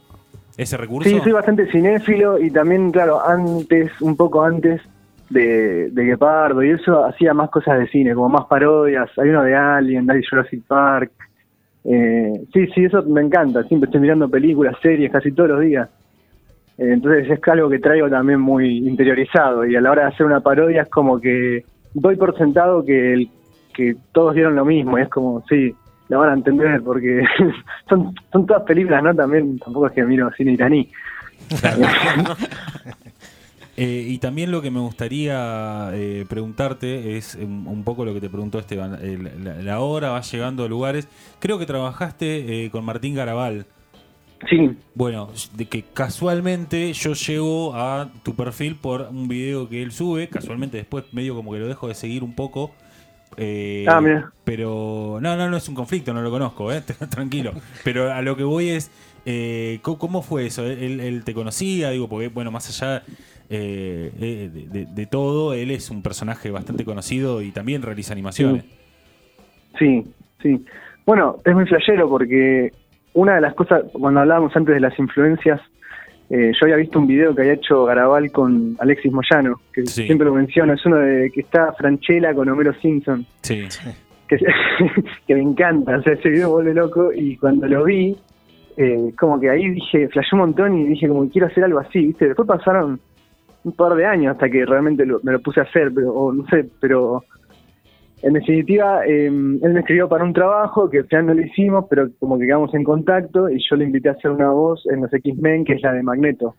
ese 0.57 0.77
recurso? 0.77 1.09
Sí, 1.11 1.19
soy 1.23 1.33
bastante 1.33 1.71
cinéfilo 1.73 2.39
y 2.39 2.51
también, 2.51 2.93
claro, 2.93 3.21
antes, 3.27 3.91
un 4.01 4.17
poco 4.17 4.45
antes 4.45 4.81
de, 5.31 5.91
de 5.91 6.05
Guepardo 6.05 6.63
y 6.63 6.71
eso, 6.71 7.05
hacía 7.05 7.35
más 7.35 7.51
cosas 7.51 7.79
de 7.81 7.89
cine, 7.89 8.15
como 8.15 8.29
más 8.29 8.45
parodias. 8.47 9.11
Hay 9.19 9.31
uno 9.31 9.43
de 9.43 9.57
Alien, 9.57 10.09
hay 10.11 10.23
Jurassic 10.23 10.63
Park. 10.69 11.11
Eh, 11.85 12.33
sí, 12.53 12.67
sí, 12.75 12.85
eso 12.85 13.03
me 13.03 13.21
encanta. 13.23 13.63
Siempre 13.65 13.87
estoy 13.89 14.01
mirando 14.01 14.29
películas, 14.29 14.77
series, 14.81 15.11
casi 15.11 15.33
todos 15.33 15.51
los 15.51 15.61
días. 15.61 15.89
Entonces 16.77 17.31
es 17.31 17.39
algo 17.49 17.69
que 17.71 17.79
traigo 17.79 18.09
también 18.11 18.41
muy 18.41 18.79
interiorizado 18.79 19.65
y 19.65 19.77
a 19.77 19.81
la 19.81 19.93
hora 19.93 20.03
de 20.03 20.09
hacer 20.09 20.27
una 20.27 20.41
parodia 20.41 20.83
es 20.83 20.89
como 20.89 21.21
que 21.21 21.65
doy 21.95 22.17
por 22.17 22.37
sentado 22.37 22.85
que, 22.85 23.13
el, 23.15 23.29
que 23.73 23.95
todos 24.13 24.35
vieron 24.35 24.57
lo 24.57 24.65
mismo 24.65 24.99
y 24.99 25.03
es 25.03 25.09
como, 25.09 25.45
sí, 25.49 25.73
lo 26.09 26.19
van 26.19 26.31
a 26.31 26.35
entender 26.35 26.83
porque 26.83 27.23
son, 27.89 28.13
son 28.33 28.47
todas 28.47 28.65
películas, 28.65 29.03
¿no? 29.05 29.15
También 29.15 29.59
tampoco 29.59 29.87
es 29.87 29.93
que 29.93 30.03
miro 30.05 30.31
cine 30.37 30.53
iraní. 30.53 30.91
Eh, 33.77 34.07
y 34.09 34.19
también 34.19 34.53
lo 34.53 34.63
que 34.63 34.71
me 34.71 34.79
gustaría 34.79 35.91
eh, 35.95 36.25
preguntarte 36.29 37.17
es 37.17 37.35
un, 37.35 37.67
un 37.67 37.83
poco 37.83 38.05
lo 38.05 38.15
que 38.15 38.21
te 38.21 38.29
preguntó 38.29 38.61
Esteban. 38.61 38.99
El- 39.03 39.43
la, 39.43 39.55
la 39.57 39.81
hora 39.81 40.11
va 40.11 40.21
llegando 40.21 40.65
a 40.65 40.69
lugares. 40.69 41.09
Creo 41.41 41.59
que 41.59 41.67
trabajaste 41.67 42.67
eh, 42.67 42.71
con 42.71 42.85
Martín 42.85 43.17
Garabal. 43.17 43.67
Sí, 44.49 44.71
Bueno, 44.95 45.31
de 45.57 45.67
que 45.67 45.83
casualmente 45.83 46.93
yo 46.93 47.15
llego 47.15 47.75
a 47.75 48.11
tu 48.23 48.35
perfil 48.35 48.77
por 48.77 49.03
un 49.11 49.27
video 49.29 49.69
que 49.69 49.83
él 49.83 49.93
sube, 49.93 50.29
casualmente 50.29 50.77
después 50.77 51.05
medio 51.13 51.35
como 51.35 51.53
que 51.53 51.59
lo 51.59 51.67
dejo 51.69 51.89
de 51.89 51.95
seguir 51.95 52.23
un 52.23 52.35
poco. 52.35 52.73
eh, 53.37 53.85
Ah, 53.89 54.01
mira. 54.01 54.31
Pero 54.45 55.19
no, 55.21 55.37
no, 55.37 55.49
no 55.51 55.57
es 55.57 55.69
un 55.69 55.75
conflicto, 55.75 56.13
no 56.13 56.21
lo 56.23 56.31
conozco, 56.31 56.73
eh, 56.73 56.83
tranquilo. 57.11 57.53
Pero 57.83 58.13
a 58.13 58.21
lo 58.23 58.37
que 58.37 58.45
voy 58.45 58.69
es, 58.69 58.91
eh, 59.25 59.79
¿cómo, 59.83 60.23
fue 60.23 60.47
eso? 60.47 60.65
¿Él, 60.67 61.01
él 61.01 61.25
te 61.25 61.33
conocía? 61.35 61.91
Digo, 61.91 62.09
porque 62.09 62.29
bueno, 62.29 62.51
más 62.51 62.69
allá 62.69 63.03
eh, 63.51 64.13
de, 64.19 64.49
de- 64.69 64.87
de 64.87 65.07
todo, 65.07 65.55
él 65.55 65.71
es 65.71 65.91
un 65.91 66.03
personaje 66.03 66.51
bastante 66.51 66.85
conocido 66.85 67.41
y 67.43 67.51
también 67.51 67.83
realiza 67.83 68.13
animaciones. 68.13 68.65
sí, 69.79 70.05
sí. 70.43 70.65
Bueno, 71.07 71.37
es 71.45 71.55
muy 71.55 71.67
flashero 71.67 72.09
porque 72.09 72.73
una 73.15 73.35
de 73.37 73.41
las 73.41 73.55
cosas, 73.55 73.85
cuando 73.93 74.21
hablábamos 74.21 74.55
antes 74.57 74.75
de 74.75 74.81
las 74.81 74.99
influencias, 74.99 75.61
eh, 76.31 76.53
yo 76.59 76.65
había 76.65 76.77
visto 76.77 76.99
un 76.99 77.07
video 77.07 77.35
que 77.35 77.43
había 77.43 77.55
hecho 77.55 77.85
Garabal 77.85 78.31
con 78.33 78.77
Alexis 78.79 79.13
Moyano, 79.13 79.61
que 79.73 79.87
Sí. 79.87 80.05
siempre 80.05 80.27
lo 80.27 80.35
menciono, 80.35 80.73
es 80.73 80.85
uno 80.87 80.97
de 80.97 81.31
que 81.31 81.41
está 81.41 81.73
Franchella 81.75 82.35
con 82.35 82.49
Homero 82.49 82.73
Simpson. 82.81 83.25
Sí. 83.43 83.65
que, 84.27 84.39
que 85.27 85.35
me 85.35 85.43
encanta, 85.43 85.99
o 85.99 86.03
sea, 86.03 86.15
ese 86.15 86.31
video 86.31 86.51
vuelve 86.51 86.73
loco 86.75 87.13
y 87.15 87.37
cuando 87.37 87.67
lo 87.67 87.85
vi, 87.85 88.17
eh, 88.77 89.13
como 89.19 89.39
que 89.39 89.51
ahí 89.51 89.69
dije, 89.71 90.09
flashé 90.09 90.35
un 90.35 90.41
montón 90.41 90.79
y 90.79 90.85
dije 90.85 91.07
como 91.09 91.29
quiero 91.29 91.47
hacer 91.47 91.63
algo 91.65 91.79
así, 91.79 92.07
¿viste? 92.07 92.29
Después 92.29 92.49
pasaron 92.49 92.99
un 93.65 93.73
par 93.73 93.95
de 93.95 94.07
años 94.07 94.33
hasta 94.33 94.49
que 94.49 94.65
realmente 94.65 95.05
lo- 95.07 95.21
me 95.23 95.33
lo 95.33 95.41
puse 95.41 95.61
a 95.61 95.65
hacer, 95.65 95.93
pero 95.95 96.13
o 96.13 96.33
no 96.33 96.45
sé, 96.49 96.67
pero 96.81 97.23
en 98.25 98.33
definitiva 98.33 99.05
eh, 99.07 99.27
él 99.27 99.61
me 99.61 99.81
escribió 99.81 100.09
para 100.09 100.25
un 100.25 100.33
trabajo 100.33 100.89
que 100.89 101.01
al 101.01 101.07
final 101.07 101.27
no 101.27 101.35
lo 101.35 101.43
hicimos, 101.43 101.85
pero 101.91 102.09
como 102.19 102.39
que 102.39 102.47
quedamos 102.47 102.73
en 102.73 102.83
contacto 102.83 103.51
y 103.51 103.63
yo 103.69 103.77
le 103.77 103.85
invité 103.85 104.09
a 104.09 104.13
hacer 104.13 104.31
una 104.31 104.49
voz 104.49 104.83
en 104.91 105.03
los 105.03 105.13
X-Men, 105.13 105.67
que 105.67 105.75
es 105.75 105.83
la 105.83 105.93
de 105.93 106.03
Magneto. 106.03 106.55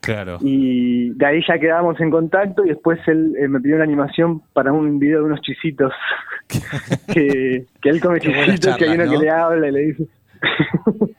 Claro. 0.00 0.38
Y 0.40 1.10
de 1.10 1.26
ahí 1.26 1.40
ya 1.48 1.58
quedamos 1.58 2.00
en 2.00 2.12
contacto 2.12 2.64
y 2.64 2.68
después 2.68 3.00
él 3.08 3.34
eh, 3.36 3.48
me 3.48 3.60
pidió 3.60 3.74
una 3.74 3.84
animación 3.84 4.42
para 4.52 4.72
un 4.72 5.00
video 5.00 5.18
de 5.18 5.24
unos 5.24 5.40
chisitos. 5.40 5.92
que, 7.12 7.66
que 7.82 7.88
él 7.88 8.00
come 8.00 8.20
chisitos, 8.20 8.76
que 8.76 8.84
hay 8.84 8.90
uno 8.90 9.06
charlas, 9.06 9.08
que 9.08 9.16
¿no? 9.16 9.22
le 9.22 9.30
habla 9.30 9.68
y 9.68 9.72
le 9.72 9.80
dice. 9.80 10.06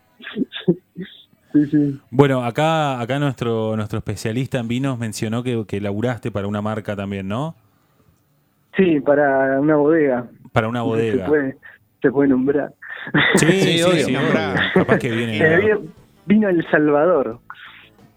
sí, 1.52 1.66
sí. 1.66 2.00
Bueno, 2.10 2.46
acá, 2.46 3.02
acá 3.02 3.20
nuestro, 3.20 3.76
nuestro 3.76 3.98
especialista 3.98 4.60
en 4.60 4.70
vinos 4.70 4.98
mencionó 4.98 5.44
que, 5.44 5.66
que 5.68 5.82
laburaste 5.82 6.32
para 6.32 6.48
una 6.48 6.62
marca 6.62 6.96
también, 6.96 7.28
¿no? 7.28 7.56
Sí, 8.78 9.00
para 9.02 9.60
una 9.60 9.76
bodega. 9.76 10.28
Para 10.54 10.68
una 10.68 10.80
Se 10.80 10.86
bodega. 10.86 11.26
puede, 11.26 11.58
se 12.02 12.12
puede 12.12 12.30
nombrar. 12.30 12.74
Sí, 13.36 13.46
sí, 13.48 13.62
Sí, 13.62 13.78
sí, 13.80 14.16
obvio. 14.16 14.20
Capaz 14.74 15.00
que 15.00 15.12
viene. 15.12 15.38
Eh, 15.44 15.58
vino- 15.60 15.82
vino 16.26 16.50
El 16.50 16.66
Salvador. 16.70 17.40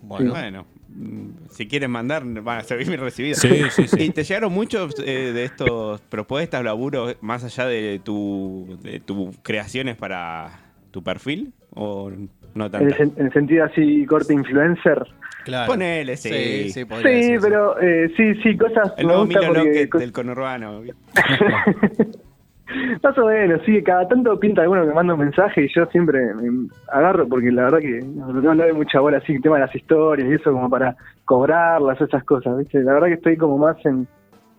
Bueno, 0.03 0.31
Bueno, 0.33 0.67
mm, 0.89 1.29
si 1.51 1.67
quieren 1.69 1.91
mandar, 1.91 2.25
van 2.25 2.59
a 2.59 2.63
ser 2.63 2.79
bien 2.79 2.99
recibidos. 3.01 3.39
Sí, 3.39 3.65
sí, 3.71 3.87
sí. 3.89 3.97
¿Y 4.05 4.11
te 4.11 4.23
llegaron 4.25 4.53
muchos 4.53 4.95
eh, 5.05 5.33
de 5.33 5.45
estos 5.45 6.01
propuestas, 6.03 6.63
laburos, 6.65 7.17
más 7.21 7.45
allá 7.45 7.67
de 7.67 8.01
tu, 8.03 8.79
de 8.83 9.01
tus 9.01 9.37
creaciones 9.43 9.97
para 9.97 10.51
tu 10.91 11.03
perfil? 11.03 11.53
¿O 11.75 12.11
no 12.55 12.71
tanto? 12.71 12.95
en 13.03 13.13
el 13.27 13.33
sentido 13.33 13.65
así, 13.65 14.05
corte 14.07 14.35
influencer. 14.35 15.07
Claro. 15.51 15.73
Ponele, 15.73 16.17
sí. 16.17 16.29
Sí, 16.31 16.71
sí, 16.71 16.85
podría 16.87 17.23
Sí, 17.23 17.37
pero 17.41 17.81
eh, 17.81 18.11
sí, 18.17 18.35
sí, 18.43 18.57
cosas 18.57 18.93
El 18.97 19.07
me 19.07 19.13
nuevo 19.13 19.27
gusta 19.27 19.41
porque 19.47 19.89
cos- 19.91 19.99
del 20.01 20.13
conurbano. 20.13 20.83
Más 23.03 23.19
o 23.19 23.27
menos, 23.27 23.61
sí, 23.67 23.83
cada 23.83 24.07
tanto 24.07 24.39
pinta 24.39 24.63
alguno 24.63 24.87
que 24.87 24.95
manda 24.95 25.15
un 25.15 25.21
mensaje 25.21 25.65
y 25.65 25.69
yo 25.75 25.87
siempre 25.87 26.21
me 26.37 26.69
agarro 26.93 27.27
porque 27.29 27.51
la 27.51 27.65
verdad 27.65 27.81
que 27.81 27.99
no, 28.01 28.33
no 28.33 28.55
le 28.55 28.63
doy 28.65 28.73
mucha 28.75 29.01
bola 29.01 29.19
así, 29.19 29.33
el 29.33 29.43
tema 29.43 29.57
de 29.57 29.63
las 29.67 29.75
historias 29.75 30.29
y 30.31 30.35
eso 30.35 30.53
como 30.53 30.71
para 30.71 30.95
cobrarlas, 31.25 32.01
esas 32.01 32.23
cosas, 32.23 32.57
¿viste? 32.59 32.81
La 32.85 32.93
verdad 32.93 33.09
que 33.09 33.15
estoy 33.15 33.37
como 33.37 33.59
más 33.59 33.77
en, 33.85 34.07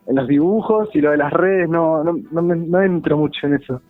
en 0.07 0.15
los 0.15 0.27
dibujos 0.27 0.89
y 0.93 0.99
lo 0.99 1.11
de 1.11 1.17
las 1.17 1.31
redes 1.31 1.69
no, 1.69 2.03
no, 2.03 2.17
no, 2.31 2.41
me- 2.41 2.57
no 2.57 2.81
entro 2.81 3.17
mucho 3.17 3.47
en 3.47 3.53
eso. 3.53 3.81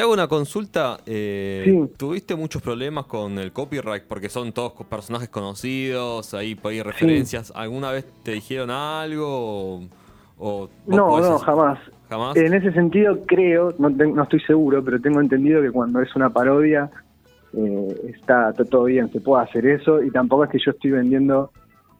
Te 0.00 0.04
hago 0.04 0.14
una 0.14 0.28
consulta. 0.28 0.96
eh, 1.04 1.62
Sí. 1.66 1.92
¿Tuviste 1.98 2.34
muchos 2.34 2.62
problemas 2.62 3.04
con 3.04 3.38
el 3.38 3.52
copyright? 3.52 4.04
Porque 4.04 4.30
son 4.30 4.50
todos 4.50 4.72
personajes 4.88 5.28
conocidos, 5.28 6.32
ahí 6.32 6.58
ahí 6.64 6.80
referencias. 6.80 7.52
¿Alguna 7.54 7.92
vez 7.92 8.06
te 8.22 8.30
dijeron 8.30 8.70
algo? 8.70 9.82
O, 10.38 10.70
No, 10.86 11.20
no, 11.20 11.38
jamás. 11.40 11.78
¿Jamás? 12.08 12.34
En 12.38 12.54
ese 12.54 12.72
sentido 12.72 13.26
creo, 13.26 13.74
no 13.78 14.22
estoy 14.22 14.40
seguro, 14.40 14.82
pero 14.82 14.98
tengo 15.02 15.20
entendido 15.20 15.60
que 15.60 15.70
cuando 15.70 16.00
es 16.00 16.16
una 16.16 16.30
parodia 16.30 16.90
eh, 17.52 18.14
está, 18.16 18.48
está 18.48 18.64
todo 18.64 18.84
bien, 18.84 19.12
se 19.12 19.20
puede 19.20 19.42
hacer 19.42 19.66
eso 19.66 20.02
y 20.02 20.10
tampoco 20.10 20.44
es 20.44 20.50
que 20.50 20.58
yo 20.64 20.70
estoy 20.70 20.92
vendiendo 20.92 21.52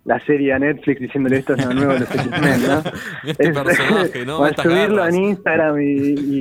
la 0.05 0.19
serie 0.21 0.53
a 0.55 0.59
Netflix 0.59 1.01
diciéndole 1.01 1.39
esto 1.39 1.55
es 1.55 1.65
lo 1.67 1.75
nuevo 1.75 1.93
de 1.93 2.01
los 2.01 2.11
X-Men, 2.15 2.63
¿no? 2.67 2.83
Este 3.31 3.49
Es- 3.49 3.59
personaje, 3.59 4.25
¿no? 4.27 4.39
o 4.41 4.45
a 4.45 4.49
Estas 4.51 4.65
subirlo 4.65 4.97
garras. 4.97 5.15
en 5.15 5.25
Instagram 5.25 5.81
y, 5.81 5.85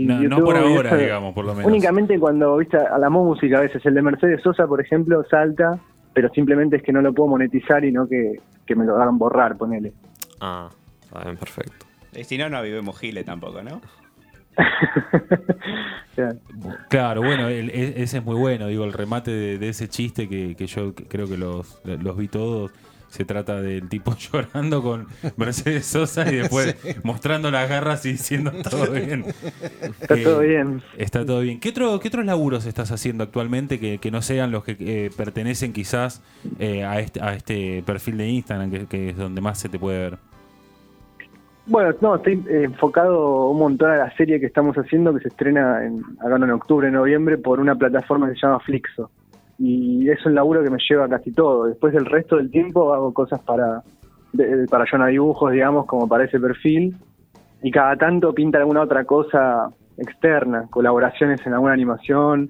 y 0.02 0.06
No, 0.06 0.16
no 0.16 0.24
YouTube. 0.24 0.46
por 0.46 0.58
ahora, 0.58 0.96
digamos, 0.98 1.34
por 1.34 1.46
lo 1.46 1.54
menos. 1.56 1.70
Únicamente 1.70 2.18
cuando, 2.20 2.56
viste, 2.58 2.78
a 2.78 2.98
la 2.98 3.10
música 3.10 3.58
a 3.58 3.62
veces, 3.62 3.86
el 3.86 3.94
de 3.96 4.02
Mercedes 4.02 4.42
Sosa, 4.42 4.66
por 4.68 4.80
ejemplo, 4.82 5.24
salta, 5.30 5.78
pero 6.14 6.30
simplemente 6.30 6.78
es 6.78 6.84
que 6.84 6.94
no 6.94 7.02
lo 7.02 7.14
puedo 7.14 7.30
monetizar 7.30 7.84
y 7.84 7.92
no 7.92 8.08
que, 8.08 8.34
que 8.66 8.76
me 8.76 8.86
lo 8.86 8.96
hagan 8.96 9.18
borrar, 9.18 9.58
ponele. 9.58 9.92
Ah, 10.40 10.70
está 11.02 11.24
bien, 11.26 11.38
perfecto. 11.38 11.86
Y 12.16 12.24
si 12.24 12.38
no, 12.38 12.50
no 12.50 12.62
vivimos 12.64 12.98
Gile 13.00 13.24
tampoco, 13.24 13.62
¿no? 13.62 13.82
Claro, 16.90 17.22
bueno, 17.22 17.48
el- 17.48 17.70
e- 17.70 18.02
ese 18.04 18.18
es 18.18 18.26
muy 18.26 18.36
bueno, 18.36 18.68
digo, 18.68 18.84
el 18.84 18.92
remate 18.94 19.32
de, 19.32 19.58
de 19.58 19.70
ese 19.70 19.88
chiste 19.88 20.28
que, 20.28 20.56
que 20.56 20.66
yo 20.68 20.94
creo 20.94 21.28
que 21.28 21.38
los, 21.38 21.80
los 21.86 22.18
vi 22.18 22.28
todos. 22.28 22.72
Se 23.10 23.26
trata 23.26 23.62
del 23.62 23.90
tipo 23.90 24.16
llorando 24.34 24.82
con 24.82 25.08
Mercedes 25.38 25.86
Sosa 25.86 26.32
y 26.32 26.36
después 26.36 26.76
mostrando 27.04 27.52
las 27.52 27.70
garras 27.70 28.06
y 28.06 28.14
diciendo 28.14 28.52
todo 28.70 28.92
bien. 28.92 29.26
Está 30.00 30.16
Eh, 30.16 30.24
todo 30.24 30.40
bien. 30.40 30.82
Está 30.98 31.26
todo 31.26 31.42
bien. 31.42 31.60
¿Qué, 31.60 31.70
otro, 31.70 32.00
qué 32.00 32.08
otros 32.08 32.26
laburos 32.26 32.66
estás 32.66 32.92
haciendo 32.92 33.24
actualmente 33.24 33.80
que, 33.80 33.98
que 33.98 34.12
no 34.12 34.22
sean 34.22 34.52
los 34.52 34.64
que 34.64 34.78
eh, 34.80 35.10
pertenecen 35.16 35.74
quizás 35.74 36.22
eh, 36.60 36.84
a, 36.84 37.00
este, 37.00 37.22
a 37.22 37.34
este 37.34 37.84
perfil 37.86 38.18
de 38.18 38.30
Instagram, 38.30 38.72
que, 38.72 38.86
que 38.86 39.10
es 39.10 39.18
donde 39.18 39.42
más 39.42 39.60
se 39.60 39.70
te 39.70 39.80
puede 39.80 40.00
ver? 40.00 40.18
Bueno, 41.70 41.94
no, 42.02 42.16
estoy 42.16 42.44
eh, 42.50 42.64
enfocado 42.64 43.50
un 43.50 43.60
montón 43.60 43.92
a 43.92 43.98
la 43.98 44.16
serie 44.16 44.40
que 44.40 44.48
estamos 44.48 44.76
haciendo 44.76 45.14
que 45.14 45.22
se 45.22 45.28
estrena 45.28 45.86
en, 45.86 46.04
acá 46.20 46.36
en 46.36 46.50
octubre, 46.50 46.90
noviembre 46.90 47.38
por 47.38 47.60
una 47.60 47.76
plataforma 47.76 48.28
que 48.28 48.34
se 48.34 48.42
llama 48.42 48.60
Flixo. 48.62 49.12
Y 49.60 50.10
es 50.10 50.26
un 50.26 50.34
laburo 50.36 50.64
que 50.64 50.70
me 50.70 50.78
lleva 50.90 51.08
casi 51.10 51.32
todo. 51.34 51.66
Después 51.66 51.94
del 51.94 52.06
resto 52.06 52.38
del 52.38 52.50
tiempo 52.50 52.94
hago 52.94 53.14
cosas 53.14 53.42
para 53.42 53.84
de- 54.32 54.68
para 54.70 54.86
Jonah 54.90 55.08
Dibujos, 55.08 55.52
digamos, 55.52 55.86
como 55.86 56.08
para 56.08 56.24
ese 56.24 56.40
perfil. 56.40 56.96
Y 57.62 57.72
cada 57.72 57.96
tanto 57.98 58.34
pinta 58.34 58.58
alguna 58.60 58.82
otra 58.82 59.04
cosa 59.04 59.70
externa, 59.98 60.68
colaboraciones 60.70 61.46
en 61.46 61.54
alguna 61.54 61.74
animación. 61.74 62.50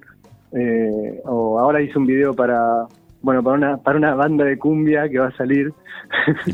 eh, 0.52 1.20
o 1.26 1.58
ahora 1.60 1.80
hice 1.80 1.96
un 1.96 2.06
video 2.06 2.34
para 2.34 2.86
bueno 3.22 3.40
para 3.42 3.56
una 3.56 3.76
para 3.76 3.98
una 3.98 4.14
banda 4.16 4.44
de 4.44 4.58
cumbia 4.58 5.08
que 5.08 5.18
va 5.20 5.28
a 5.28 5.36
salir. 5.36 5.72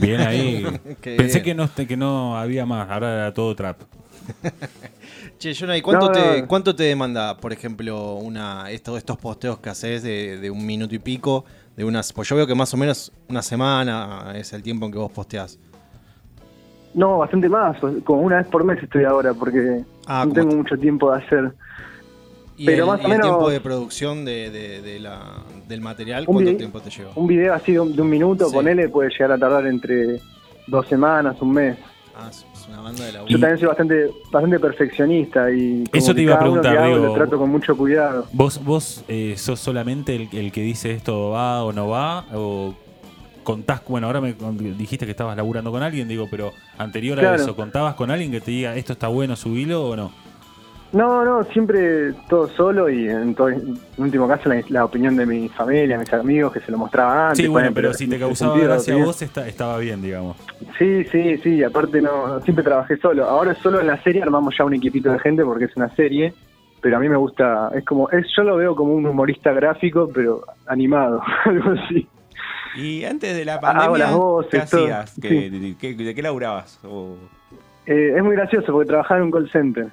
Bien 0.00 0.20
ahí. 0.20 0.64
Pensé 1.02 1.40
bien. 1.40 1.44
que 1.44 1.54
no, 1.54 1.86
que 1.88 1.96
no 1.96 2.36
había 2.36 2.66
más, 2.66 2.90
ahora 2.90 3.14
era 3.14 3.32
todo 3.34 3.54
trap. 3.56 3.78
Che, 5.38 5.52
Jonah, 5.54 5.76
¿y 5.76 5.82
cuánto, 5.82 6.06
No, 6.06 6.12
te, 6.12 6.40
no. 6.42 6.48
cuánto 6.48 6.74
te 6.74 6.84
demanda, 6.84 7.36
por 7.36 7.52
ejemplo, 7.52 8.14
una 8.14 8.70
estos, 8.70 8.96
estos 8.98 9.18
posteos 9.18 9.58
que 9.58 9.68
haces 9.70 10.02
de, 10.02 10.38
de 10.38 10.50
un 10.50 10.64
minuto 10.64 10.94
y 10.94 10.98
pico? 10.98 11.44
de 11.76 11.84
unas 11.84 12.10
Pues 12.14 12.26
yo 12.28 12.36
veo 12.36 12.46
que 12.46 12.54
más 12.54 12.72
o 12.72 12.78
menos 12.78 13.12
una 13.28 13.42
semana 13.42 14.32
es 14.34 14.50
el 14.54 14.62
tiempo 14.62 14.86
en 14.86 14.92
que 14.92 14.98
vos 14.98 15.12
posteás. 15.12 15.58
No, 16.94 17.18
bastante 17.18 17.50
más, 17.50 17.76
como 18.02 18.22
una 18.22 18.36
vez 18.38 18.46
por 18.46 18.64
mes 18.64 18.82
estoy 18.82 19.04
ahora, 19.04 19.34
porque 19.34 19.84
Ah, 20.06 20.24
no 20.26 20.32
tengo 20.32 20.48
te- 20.48 20.56
mucho 20.56 20.78
tiempo 20.78 21.12
de 21.12 21.18
hacer. 21.22 21.54
Y, 22.56 22.64
Pero 22.64 22.84
el, 22.84 22.90
más 22.90 22.98
o 23.00 23.02
y 23.02 23.04
el 23.04 23.10
menos- 23.10 23.26
tiempo 23.26 23.50
de 23.50 23.60
producción 23.60 24.24
de, 24.24 24.50
de- 24.50 24.80
de 24.80 24.98
la, 25.00 25.42
del 25.68 25.82
material, 25.82 26.24
¿cuánto 26.24 26.56
tiempo 26.56 26.80
te 26.80 26.88
lleva? 26.88 27.10
Un 27.14 27.26
video 27.26 27.52
así 27.52 27.72
de 27.72 27.80
un, 27.80 27.94
de 27.94 28.00
un 28.00 28.08
minuto, 28.08 28.46
Sí. 28.48 28.54
ponele, 28.54 28.88
puede 28.88 29.10
llegar 29.10 29.32
a 29.32 29.38
tardar 29.38 29.66
entre 29.66 30.22
dos 30.66 30.86
semanas, 30.88 31.36
un 31.42 31.52
mes. 31.52 31.76
Ah, 32.16 32.30
es 32.30 32.46
es 32.66 32.72
una 32.72 32.80
banda 32.82 33.04
de 33.04 33.12
la 33.12 33.24
Yo 33.26 33.38
también 33.38 33.58
soy 33.58 33.68
bastante 33.68 34.10
bastante 34.30 34.60
perfeccionista 34.60 35.50
y 35.50 35.84
como 35.84 36.02
Eso 36.02 36.14
te 36.14 36.22
iba 36.22 36.34
a 36.34 36.38
preguntar, 36.38 36.76
hago 36.76 36.94
digo, 36.94 37.06
lo 37.06 37.14
trato 37.14 37.38
con 37.38 37.50
mucho 37.50 37.76
cuidado. 37.76 38.26
¿Vos, 38.32 38.62
vos 38.64 39.04
eh, 39.08 39.34
sos 39.36 39.60
solamente 39.60 40.16
el, 40.16 40.28
el 40.32 40.52
que 40.52 40.62
dice 40.62 40.92
esto 40.92 41.30
va 41.30 41.64
o 41.64 41.72
no 41.72 41.88
va? 41.88 42.26
¿O 42.34 42.74
contás, 43.44 43.80
bueno, 43.86 44.08
ahora 44.08 44.20
me 44.20 44.34
dijiste 44.76 45.04
que 45.04 45.12
estabas 45.12 45.36
laburando 45.36 45.70
con 45.70 45.82
alguien, 45.82 46.08
digo, 46.08 46.26
pero 46.28 46.52
anterior 46.78 47.16
a 47.18 47.22
Claro. 47.22 47.42
eso, 47.42 47.54
¿contabas 47.54 47.94
con 47.94 48.10
alguien 48.10 48.32
que 48.32 48.40
te 48.40 48.50
diga 48.50 48.74
esto 48.74 48.92
está 48.92 49.06
bueno, 49.06 49.36
subilo 49.36 49.88
o 49.88 49.96
no? 49.96 50.10
No, 50.92 51.24
no, 51.24 51.42
siempre 51.44 52.12
todo 52.28 52.48
solo 52.48 52.88
y 52.88 53.08
en, 53.08 53.34
todo, 53.34 53.48
en 53.50 53.76
último 53.98 54.26
caso 54.28 54.48
la, 54.48 54.62
la 54.68 54.84
opinión 54.84 55.16
de 55.16 55.26
mi 55.26 55.48
familia, 55.48 55.98
mis 55.98 56.12
amigos 56.12 56.52
que 56.52 56.60
se 56.60 56.70
lo 56.70 56.78
mostraba 56.78 57.26
antes. 57.30 57.38
sí, 57.44 57.48
bueno, 57.48 57.68
ponele, 57.68 57.74
pero 57.74 57.92
si 57.94 58.06
te 58.08 58.18
causaba 58.18 58.52
sentido, 58.52 58.72
gracia 58.72 58.94
a 58.94 59.04
vos, 59.04 59.20
está- 59.20 59.46
estaba 59.48 59.78
bien, 59.78 60.00
digamos. 60.00 60.36
Sí, 60.78 61.04
sí, 61.04 61.38
sí, 61.38 61.62
aparte 61.64 62.00
no, 62.00 62.40
siempre 62.40 62.64
trabajé 62.64 62.96
solo. 62.98 63.24
Ahora 63.24 63.54
solo 63.56 63.80
en 63.80 63.88
la 63.88 64.02
serie 64.02 64.22
armamos 64.22 64.54
ya 64.58 64.64
un 64.64 64.74
equipito 64.74 65.10
de 65.12 65.18
gente 65.18 65.44
porque 65.44 65.64
es 65.66 65.76
una 65.76 65.92
serie, 65.96 66.32
pero 66.80 66.96
a 66.96 67.00
mí 67.00 67.08
me 67.08 67.16
gusta, 67.16 67.70
es 67.74 67.84
como, 67.84 68.08
es, 68.10 68.26
yo 68.36 68.44
lo 68.44 68.56
veo 68.56 68.74
como 68.76 68.94
un 68.94 69.06
humorista 69.06 69.52
gráfico, 69.52 70.08
pero 70.14 70.42
animado, 70.66 71.20
algo 71.44 71.72
así. 71.72 72.06
Y 72.76 73.04
antes 73.04 73.34
de 73.36 73.44
la 73.44 73.54
Hago 73.54 73.62
pandemia, 73.62 73.98
las 73.98 74.14
voces, 74.14 74.50
¿qué 74.50 74.70
todo. 74.76 74.84
hacías? 74.84 75.14
¿Qué- 75.20 75.28
Sí. 75.28 75.48
de, 75.50 75.76
qué- 75.76 75.94
de 75.94 76.14
qué 76.14 76.22
laburabas? 76.22 76.78
O- 76.84 77.16
Eh, 77.86 78.14
es 78.16 78.22
muy 78.22 78.34
gracioso 78.36 78.72
porque 78.72 78.88
trabajaba 78.88 79.18
en 79.18 79.26
un 79.26 79.30
call 79.30 79.50
center. 79.50 79.86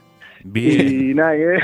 Bien. 0.45 1.09
Y 1.11 1.13
nada. 1.13 1.35
Es, 1.35 1.61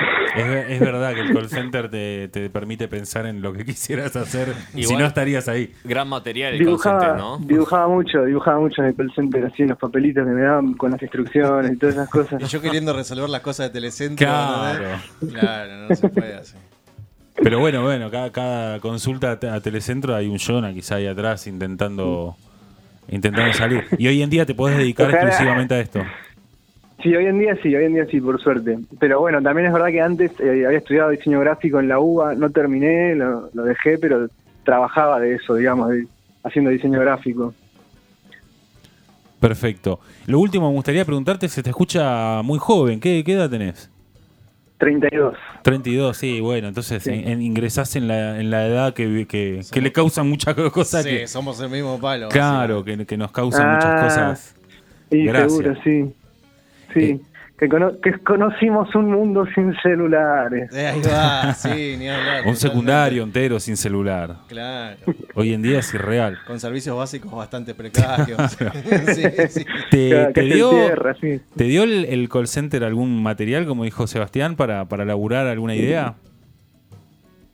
es 0.69 0.79
verdad 0.79 1.13
que 1.13 1.21
el 1.21 1.33
call 1.33 1.49
center 1.49 1.89
te, 1.89 2.29
te 2.29 2.49
permite 2.49 2.87
pensar 2.87 3.25
en 3.25 3.41
lo 3.41 3.51
que 3.53 3.65
quisieras 3.65 4.15
hacer. 4.15 4.53
si 4.73 4.81
Igual- 4.81 4.99
no 4.99 5.05
estarías 5.05 5.47
ahí. 5.49 5.73
Gran 5.83 6.07
material 6.07 6.53
el 6.53 6.59
Dibujaba, 6.59 6.97
consente, 6.99 7.17
¿no? 7.21 7.37
dibujaba 7.39 7.87
mucho, 7.89 8.23
dibujaba 8.25 8.59
mucho 8.59 8.81
en 8.81 8.87
el 8.89 8.95
call 8.95 9.11
center, 9.13 9.45
así 9.45 9.63
en 9.63 9.69
los 9.69 9.77
papelitos 9.77 10.25
que 10.25 10.31
me 10.31 10.41
daban 10.41 10.73
con 10.75 10.91
las 10.91 11.01
instrucciones 11.01 11.71
y 11.73 11.77
todas 11.77 11.95
esas 11.95 12.09
cosas. 12.09 12.41
Y 12.41 12.45
yo 12.45 12.61
queriendo 12.61 12.93
resolver 12.93 13.29
las 13.29 13.41
cosas 13.41 13.67
de 13.67 13.73
Telecentro. 13.73 14.25
Claro. 14.27 14.85
¿entendés? 15.21 15.39
Claro, 15.39 15.87
no 15.89 15.95
se 15.95 16.09
puede 16.09 16.33
así. 16.35 16.55
Pero 17.41 17.59
bueno, 17.59 17.83
bueno, 17.83 18.09
cada, 18.11 18.31
cada 18.31 18.79
consulta 18.79 19.31
a 19.31 19.39
te- 19.39 19.49
a 19.49 19.59
Telecentro 19.61 20.15
hay 20.15 20.27
un 20.27 20.37
Jonah 20.39 20.73
quizá 20.73 20.95
ahí 20.95 21.07
atrás 21.07 21.47
intentando 21.47 22.35
intentando 23.11 23.51
salir. 23.53 23.85
Y 23.97 24.07
hoy 24.07 24.21
en 24.21 24.29
día 24.29 24.45
te 24.45 24.53
podés 24.53 24.77
dedicar 24.77 25.07
Ojalá. 25.07 25.23
exclusivamente 25.23 25.73
a 25.73 25.79
esto. 25.79 26.01
Sí, 27.01 27.15
hoy 27.15 27.25
en 27.27 27.39
día 27.39 27.57
sí, 27.63 27.73
hoy 27.75 27.85
en 27.85 27.93
día 27.93 28.05
sí, 28.11 28.19
por 28.19 28.41
suerte. 28.41 28.77
Pero 28.99 29.19
bueno, 29.21 29.41
también 29.41 29.67
es 29.67 29.73
verdad 29.73 29.87
que 29.87 30.01
antes 30.01 30.31
eh, 30.39 30.65
había 30.65 30.79
estudiado 30.79 31.09
diseño 31.11 31.39
gráfico 31.39 31.79
en 31.79 31.87
la 31.87 31.99
UBA, 31.99 32.35
no 32.35 32.49
terminé, 32.49 33.15
lo, 33.15 33.49
lo 33.53 33.63
dejé, 33.63 33.97
pero 33.97 34.27
trabajaba 34.65 35.19
de 35.19 35.35
eso, 35.35 35.55
digamos, 35.55 35.89
de- 35.89 36.07
haciendo 36.43 36.71
diseño 36.71 36.99
gráfico. 36.99 37.53
Perfecto. 39.39 39.99
Lo 40.27 40.39
último 40.39 40.67
me 40.69 40.75
gustaría 40.75 41.05
preguntarte, 41.05 41.47
se 41.47 41.63
te 41.63 41.69
escucha 41.69 42.41
muy 42.41 42.59
joven. 42.59 42.99
¿Qué, 42.99 43.23
qué 43.25 43.33
edad 43.33 43.49
tenés? 43.49 43.89
32. 44.77 45.35
32, 45.61 46.15
sí, 46.17 46.39
bueno, 46.39 46.67
entonces 46.69 47.03
Sí. 47.03 47.09
en- 47.11 47.27
en- 47.27 47.41
ingresás 47.41 47.95
en 47.95 48.07
la, 48.07 48.39
en 48.39 48.49
la 48.49 48.65
edad 48.65 48.93
que, 48.93 49.25
que, 49.27 49.61
que 49.71 49.81
le 49.81 49.91
causan 49.91 50.27
muchas 50.29 50.53
cosas. 50.71 51.03
Sí, 51.03 51.09
que, 51.09 51.27
somos 51.27 51.59
el 51.61 51.69
mismo 51.69 51.99
palo. 51.99 52.29
claro, 52.29 52.83
que, 52.83 53.05
que 53.05 53.17
nos 53.17 53.31
causan 53.31 53.67
Ah, 53.67 53.73
muchas 53.75 54.01
cosas. 54.01 54.55
Y 55.11 55.25
Gracias. 55.25 55.51
seguro, 55.53 55.75
sí. 55.83 56.13
Sí, 56.93 56.99
Eh. 57.11 57.19
que, 57.57 57.67
cono- 57.67 57.99
que 58.01 58.13
conocimos 58.19 58.93
un 58.95 59.11
mundo 59.11 59.45
sin 59.53 59.73
celulares. 59.83 60.73
Eh, 60.73 60.87
ahí 60.87 61.01
va, 61.01 61.53
sí, 61.53 61.95
ni 61.99 62.07
hablar. 62.07 62.47
Un 62.47 62.55
secundario 62.55 63.23
entero 63.23 63.59
sin 63.59 63.75
celular. 63.75 64.35
Claro. 64.47 64.97
Hoy 65.35 65.53
en 65.53 65.61
día 65.61 65.79
es 65.79 65.93
irreal. 65.93 66.37
Con 66.47 66.59
servicios 66.59 66.95
básicos 66.97 67.31
bastante 67.33 67.75
precarios. 67.75 68.39
sí, 69.13 69.23
sí. 69.49 69.65
¿Te, 69.91 70.25
te 70.33 70.41
dio, 70.41 70.71
entierra, 70.71 71.15
sí. 71.19 71.41
¿Te 71.55 71.63
dio 71.65 71.83
el, 71.83 72.05
el 72.05 72.29
call 72.29 72.47
center 72.47 72.83
algún 72.85 73.21
material, 73.21 73.65
como 73.65 73.83
dijo 73.83 74.07
Sebastián, 74.07 74.55
para, 74.55 74.85
para 74.85 75.03
laburar 75.03 75.47
alguna 75.47 75.75
idea? 75.75 76.15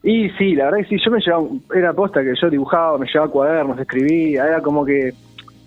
Y 0.04 0.30
sí, 0.38 0.54
la 0.54 0.66
verdad 0.66 0.80
que 0.88 0.96
sí, 0.98 1.04
yo 1.04 1.10
me 1.10 1.20
llevaba, 1.20 1.48
era 1.76 1.92
posta 1.94 2.22
que 2.22 2.34
yo 2.40 2.48
dibujaba, 2.50 2.98
me 3.00 3.08
llevaba 3.08 3.32
cuadernos, 3.32 3.80
escribía, 3.80 4.46
era 4.46 4.62
como 4.62 4.86
que 4.86 5.14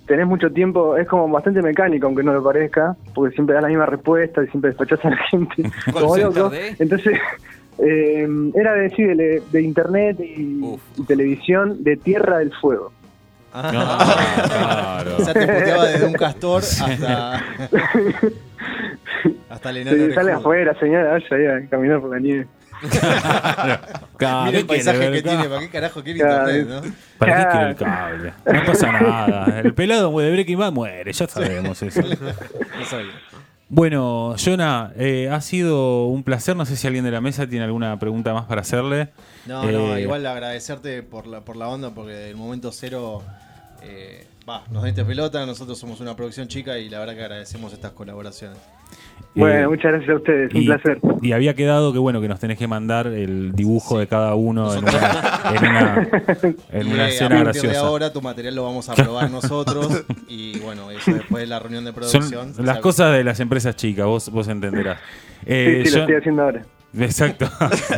tenés 0.09 0.27
mucho 0.27 0.51
tiempo, 0.51 0.97
es 0.97 1.07
como 1.07 1.29
bastante 1.29 1.63
mecánico, 1.63 2.07
aunque 2.07 2.25
no 2.25 2.33
lo 2.33 2.43
parezca, 2.43 2.97
porque 3.15 3.35
siempre 3.35 3.55
das 3.55 3.63
la 3.63 3.69
misma 3.69 3.87
respuesta 3.87 4.43
y 4.43 4.49
siempre 4.49 4.71
despachás 4.71 5.05
a 5.05 5.11
la 5.11 5.17
gente. 5.31 5.71
como 5.93 6.17
loco. 6.17 6.51
Entonces, 6.79 7.19
eh, 7.79 8.29
era 8.55 8.73
de, 8.73 8.91
sí, 8.91 9.05
de, 9.05 9.43
de 9.53 9.63
internet 9.63 10.19
y, 10.19 10.61
Uf. 10.63 10.81
y 10.97 11.05
televisión 11.05 11.85
de 11.85 11.97
Tierra 11.97 12.39
del 12.39 12.53
Fuego. 12.55 12.93
Ah, 13.53 13.69
claro. 13.71 15.17
O 15.19 15.25
sea, 15.25 15.35
te 15.35 15.47
puteaba 15.47 15.87
desde 15.87 16.07
un 16.07 16.13
castor 16.13 16.63
hasta. 16.63 17.43
hasta 19.49 19.71
el 19.71 19.77
enano 19.79 19.97
Sí, 19.97 20.13
sale 20.13 20.33
afuera, 20.33 20.79
señora, 20.79 21.19
vaya 21.31 21.57
a 21.57 21.67
caminar 21.69 22.01
por 22.01 22.11
la 22.11 22.19
nieve. 22.19 22.47
Claro, 24.19 24.47
Mira 24.47 24.59
el 24.59 24.67
¿qué 24.67 24.67
quiere 24.67 24.85
paisaje 24.85 25.13
que 25.13 25.23
tiene, 25.23 25.49
¿para 25.49 25.61
qué 25.61 25.71
carajo 25.71 26.03
quiere 26.03 26.19
internet, 26.19 26.67
no? 26.69 26.93
¿Para 27.19 27.37
qué 27.37 27.51
quiere 27.53 27.71
el 27.71 27.77
cable? 27.77 28.33
No 28.53 28.65
pasa 28.65 28.93
nada. 28.93 29.61
El 29.61 29.75
pelado 29.75 30.19
de 30.19 30.31
Breaking 30.33 30.59
Bad 30.59 30.73
muere, 30.73 31.13
ya 31.13 31.29
sabemos 31.29 31.81
eso. 31.83 32.01
No 32.03 32.85
sabía. 32.91 33.13
Bueno, 33.71 34.35
Jonah, 34.43 34.93
eh, 34.97 35.29
ha 35.31 35.41
sido 35.41 36.07
un 36.07 36.25
placer. 36.25 36.57
No 36.57 36.65
sé 36.65 36.75
si 36.77 36.87
alguien 36.87 37.05
de 37.05 37.11
la 37.11 37.21
mesa 37.21 37.47
tiene 37.47 37.65
alguna 37.67 37.99
pregunta 37.99 38.33
más 38.33 38.47
para 38.47 38.63
hacerle. 38.63 39.11
No, 39.47 39.71
no, 39.71 39.97
Eh, 39.97 40.03
igual 40.03 40.25
agradecerte 40.27 41.03
por 41.03 41.27
la, 41.27 41.43
por 41.43 41.57
la 41.57 41.69
onda, 41.69 41.91
porque 41.95 42.31
el 42.31 42.37
momento 42.37 42.73
cero. 42.73 43.23
eh, 43.83 44.27
Va, 44.49 44.65
nos 44.71 44.83
diste 44.85 45.05
pelota, 45.05 45.45
nosotros 45.45 45.79
somos 45.79 46.01
una 46.01 46.17
producción 46.17 46.49
chica 46.49 46.79
y 46.79 46.89
la 46.89 46.99
verdad 47.01 47.15
que 47.15 47.21
agradecemos 47.23 47.71
estas 47.75 47.93
colaboraciones. 47.93 48.57
Bueno, 49.35 49.59
Eh, 49.61 49.69
muchas 49.69 49.93
gracias 49.93 50.11
a 50.11 50.15
ustedes, 50.17 50.53
un 50.55 50.63
y, 50.63 50.67
placer. 50.67 50.99
y 51.23 51.33
había 51.33 51.55
quedado 51.55 51.93
que 51.93 51.99
bueno 51.99 52.21
que 52.21 52.27
nos 52.29 52.41
tenés 52.41 52.59
que 52.59 52.67
mandar 52.67 53.07
el 53.07 53.53
dibujo 53.53 53.99
de 53.99 54.07
cada 54.09 54.35
uno 54.35 54.73
en 54.75 54.83
una, 54.85 55.53
en 55.55 55.71
una, 55.71 56.09
en 56.73 56.87
Y 56.89 56.93
una 56.93 57.05
a 57.05 57.09
escena 57.09 57.29
partir 57.45 57.63
de 57.63 57.69
graciosa. 57.69 57.87
ahora 57.87 58.13
tu 58.13 58.21
material 58.21 58.55
lo 58.57 58.65
vamos 58.65 58.89
a 58.89 58.95
probar 58.95 59.31
nosotros 59.31 60.05
y 60.29 60.59
bueno, 60.61 60.91
eso 60.91 61.13
después 61.13 61.43
de 61.43 61.47
la 61.47 61.59
reunión 61.61 61.85
de 61.85 61.93
producción. 61.93 62.55
Son 62.55 62.67
las 62.67 62.79
cosas 62.79 63.13
de 63.13 63.23
las 63.25 63.39
empresas 63.41 63.77
chicas, 63.77 64.07
vos, 64.07 64.29
vos 64.31 64.49
entenderás. 64.49 64.99
Eh, 65.47 65.83
Sí, 65.85 65.91
sí, 65.91 65.95
lo 65.97 66.01
Jon- 66.01 66.01
estoy 66.03 66.17
haciendo 66.17 66.43
ahora. 66.43 66.63
Exacto. 66.97 67.47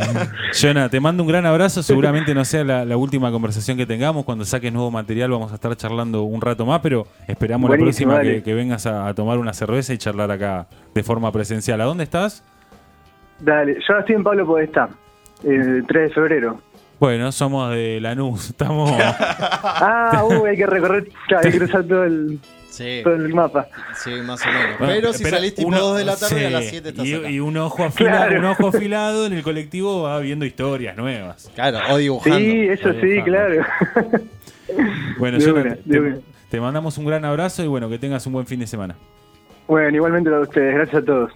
Jonah, 0.53 0.89
te 0.89 0.99
mando 0.99 1.23
un 1.23 1.29
gran 1.29 1.45
abrazo. 1.45 1.81
Seguramente 1.81 2.33
no 2.33 2.43
sea 2.43 2.63
la, 2.63 2.85
la 2.85 2.97
última 2.97 3.31
conversación 3.31 3.77
que 3.77 3.85
tengamos. 3.85 4.25
Cuando 4.25 4.43
saques 4.45 4.71
nuevo 4.71 4.91
material 4.91 5.31
vamos 5.31 5.51
a 5.51 5.55
estar 5.55 5.75
charlando 5.75 6.23
un 6.23 6.41
rato 6.41 6.65
más, 6.65 6.81
pero 6.81 7.07
esperamos 7.27 7.69
Buenísimo, 7.69 8.11
la 8.11 8.19
próxima 8.19 8.43
que, 8.43 8.53
vengas 8.53 8.85
a, 8.85 9.07
a 9.07 9.13
tomar 9.13 9.37
una 9.37 9.53
cerveza 9.53 9.93
y 9.93 9.97
charlar 9.97 10.31
acá 10.31 10.67
de 10.93 11.03
forma 11.03 11.31
presencial. 11.31 11.79
¿A 11.81 11.85
dónde 11.85 12.03
estás? 12.03 12.43
Dale, 13.39 13.77
yo 13.87 13.97
estoy 13.97 14.15
en 14.15 14.23
Pablo 14.23 14.45
Podestá, 14.45 14.89
el 15.43 15.85
3 15.87 16.09
de 16.09 16.13
febrero. 16.13 16.61
Bueno, 16.99 17.31
somos 17.31 17.71
de 17.71 17.99
Lanús. 17.99 18.49
Estamos... 18.49 18.91
Ah, 19.83 20.23
uy, 20.29 20.49
hay 20.49 20.57
que 20.57 20.67
recorrer, 20.67 21.09
claro, 21.27 21.45
hay 21.45 21.51
que 21.51 21.57
cruzar 21.57 21.83
todo 21.85 22.03
el, 22.03 22.39
Sí, 22.71 23.01
todo 23.03 23.13
el 23.15 23.33
mapa. 23.33 23.67
sí, 24.01 24.09
más 24.25 24.41
o 24.45 24.49
menos. 24.49 24.79
Bueno, 24.79 24.93
Pero 24.95 25.13
si 25.13 25.23
pero 25.23 25.37
salís 25.37 25.53
tipo 25.55 25.67
uno- 25.67 25.79
2 25.79 25.97
de 25.97 26.05
la 26.05 26.15
tarde, 26.15 26.39
sí, 26.39 26.45
a 26.45 26.49
las 26.49 26.65
7 26.65 26.89
estás 26.89 27.05
y, 27.05 27.13
acá. 27.15 27.29
y 27.29 27.39
un 27.41 27.57
ojo 27.57 27.83
afilado, 27.83 28.17
Claro. 28.27 28.39
un 28.39 28.45
ojo 28.45 28.67
afilado 28.69 29.25
en 29.27 29.33
el 29.33 29.43
colectivo 29.43 30.03
va 30.03 30.19
viendo 30.19 30.45
historias 30.45 30.95
nuevas. 30.97 31.51
Claro, 31.53 31.79
o 31.89 31.97
dibujando. 31.97 32.39
Sí, 32.39 32.61
eso 32.69 32.93
sí, 32.93 33.21
claro. 33.25 33.63
Bueno, 35.17 35.37
una, 35.53 35.77
te, 36.49 36.59
mandamos 36.61 36.97
un 36.97 37.05
gran 37.05 37.25
abrazo 37.25 37.63
y 37.63 37.67
bueno, 37.67 37.89
que 37.89 37.99
tengas 37.99 38.25
un 38.25 38.33
buen 38.33 38.47
fin 38.47 38.59
de 38.61 38.67
semana. 38.67 38.95
bueno, 39.67 39.95
igualmente 39.95 40.29
a 40.33 40.39
ustedes, 40.39 40.73
gracias 40.75 41.03
a 41.03 41.05
todos. 41.05 41.31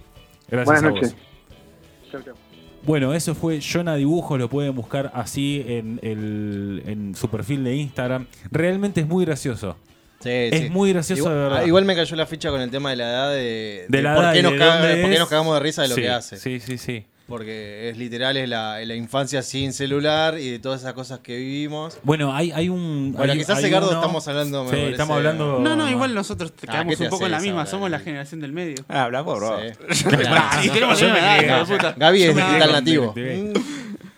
Gracias 0.48 0.64
Buenas 0.64 0.82
a 0.84 0.88
noches. 0.88 1.12
vos. 1.12 2.10
Chau, 2.12 2.22
chau. 2.22 2.34
Bueno, 2.82 3.12
eso 3.14 3.34
fue 3.34 3.58
Jonah 3.60 3.96
Dibujos, 3.96 4.38
lo 4.38 4.48
pueden 4.48 4.74
buscar 4.74 5.10
así 5.12 5.62
en, 5.66 5.98
el, 6.02 6.82
en 6.86 7.14
su 7.14 7.28
perfil 7.28 7.64
de 7.64 7.74
Instagram. 7.76 8.26
Realmente 8.50 9.00
es 9.00 9.06
muy 9.08 9.24
gracioso. 9.26 9.76
Sí, 10.20 10.30
Es 10.30 10.62
sí. 10.62 10.70
muy 10.70 10.92
gracioso, 10.92 11.20
igual, 11.22 11.34
de 11.34 11.40
verdad. 11.40 11.66
Igual 11.66 11.84
me 11.84 11.94
cayó 11.94 12.16
la 12.16 12.26
ficha 12.26 12.50
con 12.50 12.60
el 12.60 12.70
tema 12.70 12.90
de 12.90 12.96
la 12.96 13.04
edad 13.10 13.30
de, 13.32 13.86
De 13.88 14.02
la 14.02 14.14
por, 14.14 14.24
edad 14.24 14.32
qué 14.32 14.42
nos 14.42 14.52
de 14.52 14.58
caga- 14.58 14.78
dónde 14.80 14.96
por 15.02 15.10
qué 15.10 15.14
es. 15.14 15.20
nos 15.20 15.28
cagamos 15.28 15.54
de 15.54 15.60
risa 15.60 15.82
de 15.82 15.88
lo 15.88 15.94
Sí, 15.94 16.00
que 16.00 16.08
hace. 16.10 16.36
Sí, 16.38 16.60
sí, 16.60 16.78
sí. 16.78 17.04
Porque 17.28 17.90
es 17.90 17.98
literal, 17.98 18.36
es 18.36 18.48
la, 18.48 18.80
infancia 18.94 19.42
sin 19.42 19.72
celular 19.72 20.38
y 20.38 20.48
de 20.48 20.58
todas 20.60 20.80
esas 20.82 20.92
cosas 20.92 21.18
que 21.18 21.36
vivimos. 21.36 21.98
Bueno, 22.04 22.32
hay, 22.32 22.52
hay 22.52 22.68
un. 22.68 23.12
Bueno, 23.16 23.32
hay- 23.32 23.38
quizás 23.40 23.56
hay 23.58 23.64
Segardo 23.64 23.88
uno- 23.88 23.98
estamos 23.98 24.26
hablando, 24.28 24.62
me 24.62 24.70
Sí, 24.70 24.76
parece- 24.76 24.90
estamos 24.92 25.16
hablando. 25.16 25.58
No, 25.58 25.74
no, 25.74 25.90
igual 25.90 26.14
nosotros 26.14 26.52
te 26.52 26.66
Ah, 26.68 26.72
quedamos 26.72 26.92
¿qué 26.92 26.96
te 26.98 27.04
un 27.04 27.10
poco 27.10 27.26
en 27.26 27.32
la 27.32 27.40
misma, 27.40 27.66
somos 27.66 27.90
la 27.90 27.98
generación 27.98 28.40
del 28.40 28.52
medio. 28.52 28.76
Ah, 28.88 29.02
habla 29.04 29.24
por 29.24 29.40
vos. 29.42 29.60
Sí. 29.90 30.04
Y 30.62 30.68
tenemos 30.70 31.00
la 31.02 31.08
misma 31.08 31.18
edad, 31.36 31.42
hijo 31.42 31.66
de 31.72 31.76
puta. 31.76 31.94
Gaby 31.96 32.22
es 32.22 32.36
digital 32.36 32.72
nativo. 32.72 33.14
Mm, 33.16 33.52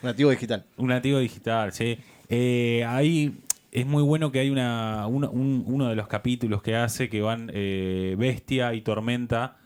Nativo 0.06 0.30
digital. 0.30 0.64
Un 0.76 0.88
nativo 0.88 1.18
digital, 1.18 1.72
sí. 1.72 1.98
Eh, 2.28 2.84
ahí 2.86 3.32
es 3.72 3.86
muy 3.86 4.02
bueno 4.02 4.32
que 4.32 4.40
hay 4.40 4.50
una, 4.50 5.06
uno, 5.06 5.30
un- 5.30 5.64
uno 5.66 5.88
de 5.88 5.94
los 5.96 6.08
capítulos 6.08 6.62
que 6.62 6.74
hace 6.76 7.08
que 7.08 7.20
van 7.20 7.50
eh, 7.52 8.14
Bestia 8.18 8.72
y 8.74 8.80
Tormenta 8.80 9.56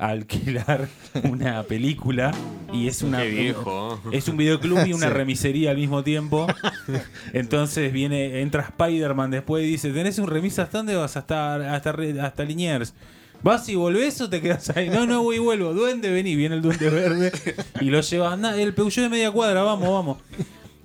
a 0.00 0.08
alquilar 0.10 0.88
una 1.24 1.62
película 1.64 2.30
y 2.72 2.86
es 2.86 3.02
una 3.02 3.22
Qué 3.22 3.30
viejo. 3.30 4.00
es 4.12 4.28
un 4.28 4.36
videoclub 4.36 4.86
y 4.86 4.92
una 4.92 5.10
remisería 5.10 5.70
al 5.72 5.76
mismo 5.76 6.04
tiempo. 6.04 6.46
Entonces 7.32 7.92
viene, 7.92 8.40
entra 8.40 8.62
Spider-Man 8.62 9.30
después 9.32 9.64
y 9.64 9.68
dice, 9.68 9.90
¿tenés 9.90 10.18
un 10.18 10.28
remis 10.28 10.58
hasta 10.58 10.78
dónde 10.78 10.94
vas? 10.94 11.16
Hasta, 11.16 11.74
hasta, 11.74 11.96
hasta 12.22 12.44
Liniers. 12.44 12.94
¿Vas 13.42 13.68
y 13.68 13.76
volvés 13.76 14.20
o 14.20 14.28
te 14.28 14.40
quedas 14.40 14.70
ahí? 14.76 14.88
No, 14.90 15.06
no, 15.06 15.22
voy 15.22 15.36
y 15.36 15.38
vuelvo. 15.38 15.72
Duende, 15.72 16.10
vení, 16.10 16.34
viene 16.34 16.56
el 16.56 16.62
duende 16.62 16.90
verde 16.90 17.32
y 17.80 17.84
lo 17.90 18.00
llevas. 18.00 18.36
"Nah, 18.38 18.54
el 18.56 18.74
Peugeot 18.74 19.04
de 19.04 19.08
media 19.10 19.30
cuadra, 19.30 19.62
vamos, 19.62 19.88
vamos. 19.88 20.18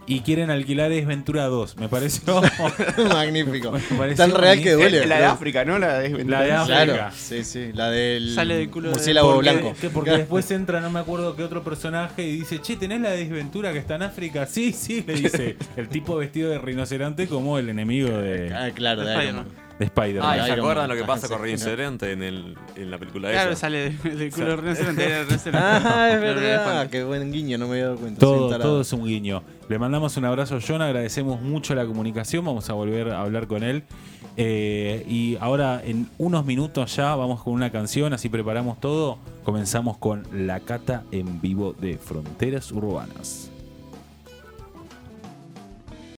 Y 0.05 0.19
quieren 0.19 0.49
alquilar 0.49 0.91
Es 0.91 1.05
Ventura 1.07 1.45
2. 1.45 1.77
Me 1.77 1.87
pareció. 1.87 2.41
Magnífico. 3.09 3.71
Me 3.91 3.97
pareció 3.97 4.25
Tan 4.25 4.35
real 4.39 4.61
que 4.61 4.73
duele. 4.73 5.05
la 5.05 5.17
de 5.19 5.25
África, 5.25 5.63
¿no? 5.63 5.79
La 5.79 5.99
de, 5.99 6.25
La 6.25 6.41
de 6.41 6.51
África. 6.51 6.83
Claro, 6.85 7.11
sí, 7.15 7.43
sí. 7.43 7.71
La 7.73 7.89
del 7.89 8.33
Sale 8.35 8.55
del 8.57 8.69
culo 8.69 8.89
de- 8.89 8.95
murciélago 8.95 9.33
Porque, 9.35 9.49
blanco. 9.51 9.73
que 9.79 9.89
porque 9.89 10.11
después 10.17 10.49
entra, 10.51 10.81
no 10.81 10.89
me 10.89 10.99
acuerdo 10.99 11.35
qué 11.35 11.43
otro 11.43 11.63
personaje, 11.63 12.23
y 12.27 12.33
dice, 12.39 12.59
che, 12.61 12.75
¿tenés 12.75 13.01
la 13.01 13.11
desventura 13.11 13.71
que 13.71 13.79
está 13.79 13.95
en 13.95 14.03
África? 14.03 14.45
Sí, 14.45 14.73
sí, 14.73 15.03
le 15.07 15.13
dice 15.15 15.55
el 15.77 15.87
tipo 15.87 16.17
vestido 16.17 16.49
de 16.49 16.59
rinoceronte 16.59 17.27
como 17.27 17.57
el 17.57 17.69
enemigo 17.69 18.09
de, 18.09 18.53
Ah, 18.53 18.71
claro, 18.75 19.03
de 19.05 19.23
Iron 19.23 19.35
Man. 19.37 19.45
de 19.45 19.62
de 19.83 20.01
Spider-Man. 20.01 20.29
Ah, 20.29 20.33
¿y 20.33 20.37
Iron 20.37 20.45
¿se 20.45 20.51
Man, 20.51 20.59
acuerdan 20.59 20.89
lo 20.89 20.95
que 20.95 21.03
pasa 21.03 21.27
con 21.27 21.41
Rinoceronte 21.41 22.11
en, 22.11 22.23
el, 22.23 22.57
en 22.75 22.91
la 22.91 22.97
película 22.97 23.29
Claro, 23.31 23.51
esa? 23.51 23.61
sale 23.61 23.89
del 23.91 24.31
culo 24.31 24.47
de 24.47 24.55
rinoceronte. 24.57 25.05
era 25.05 25.23
rinoceronte. 25.23 25.57
Ah, 25.65 26.09
es 26.13 26.21
verdad. 26.21 26.89
Qué 26.89 27.03
buen 27.03 27.31
guiño, 27.31 27.57
no 27.57 27.67
me 27.67 27.73
había 27.73 27.85
dado 27.85 27.97
cuenta. 27.97 28.19
Todo, 28.19 28.57
todo 28.59 28.81
es 28.81 28.93
un 28.93 29.05
guiño. 29.05 29.43
Le 29.69 29.79
mandamos 29.79 30.17
un 30.17 30.25
abrazo 30.25 30.55
a 30.57 30.59
John, 30.65 30.81
agradecemos 30.81 31.41
mucho 31.41 31.73
la 31.75 31.85
comunicación, 31.85 32.43
vamos 32.43 32.69
a 32.69 32.73
volver 32.73 33.09
a 33.09 33.21
hablar 33.21 33.47
con 33.47 33.63
él. 33.63 33.83
Eh, 34.35 35.05
y 35.07 35.37
ahora 35.39 35.81
en 35.85 36.09
unos 36.17 36.43
minutos 36.45 36.95
ya 36.95 37.15
vamos 37.15 37.43
con 37.43 37.53
una 37.53 37.71
canción, 37.71 38.13
así 38.13 38.29
preparamos 38.29 38.79
todo. 38.79 39.19
Comenzamos 39.43 39.97
con 39.97 40.23
la 40.33 40.59
cata 40.59 41.03
en 41.11 41.39
vivo 41.41 41.73
de 41.73 41.97
Fronteras 41.97 42.71
Urbanas. 42.71 43.51